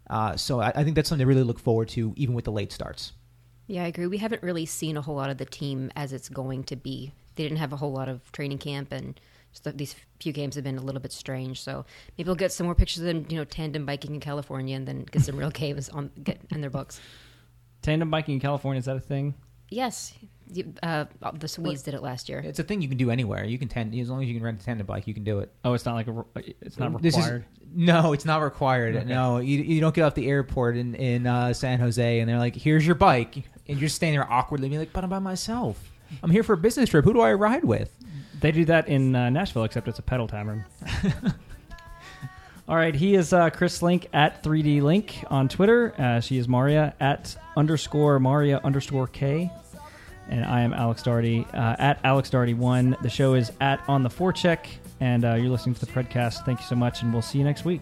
[0.09, 2.51] Uh, so I, I think that's something to really look forward to, even with the
[2.51, 3.13] late starts.
[3.67, 4.07] Yeah, I agree.
[4.07, 7.13] We haven't really seen a whole lot of the team as it's going to be.
[7.35, 9.19] They didn't have a whole lot of training camp, and
[9.51, 11.61] just the, these few games have been a little bit strange.
[11.61, 11.85] So
[12.17, 14.87] maybe we'll get some more pictures of them, you know, tandem biking in California, and
[14.87, 16.99] then get some real games on get in their books.
[17.81, 19.33] Tandem biking in California is that a thing?
[19.69, 20.13] Yes,
[20.83, 22.39] uh, the Swedes did it last year.
[22.39, 23.45] It's a thing you can do anywhere.
[23.45, 25.39] You can tend as long as you can rent a tandem bike, you can do
[25.39, 25.49] it.
[25.63, 26.11] Oh, it's not like a.
[26.11, 27.45] re- It's not This is- required.
[27.73, 29.07] no, it's not required.
[29.07, 32.37] No, you, you don't get off the airport in in uh, San Jose and they're
[32.37, 35.89] like, "Here's your bike," and you're standing there awkwardly, being like, "But I'm by myself.
[36.21, 37.05] I'm here for a business trip.
[37.05, 37.95] Who do I ride with?"
[38.41, 40.65] They do that in uh, Nashville, except it's a pedal tavern.
[42.67, 45.93] All right, he is uh, Chris Link at 3D Link on Twitter.
[45.97, 49.51] Uh, she is Maria at underscore Maria underscore K.
[50.29, 53.01] And I am Alex Darty uh, at Alex Darty1.
[53.01, 54.65] The show is at On the Forecheck.
[54.99, 56.45] And uh, you're listening to the Predcast.
[56.45, 57.81] Thank you so much, and we'll see you next week.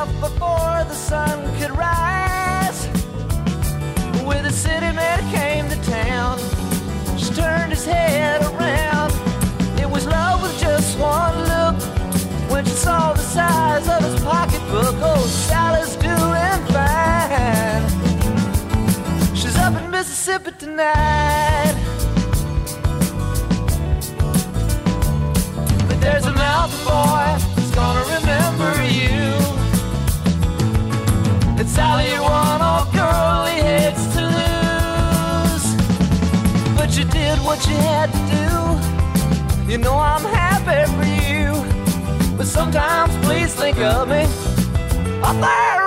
[0.00, 2.88] Before the sun could rise.
[4.24, 6.38] With a city man came to town.
[7.18, 9.12] She turned his head around.
[9.78, 11.76] It was love with just one look.
[12.50, 17.84] When she saw the size of his pocketbook, oh, Sally's doing fine.
[19.36, 21.74] She's up in Mississippi tonight.
[25.86, 29.39] But there's a mountain boy who's gonna remember you.
[31.80, 35.66] Sally, one old girl he hates to lose.
[36.76, 39.70] But you did what you had to do.
[39.70, 41.46] You know I'm happy for you.
[42.36, 44.24] But sometimes please think of me
[45.22, 45.79] up there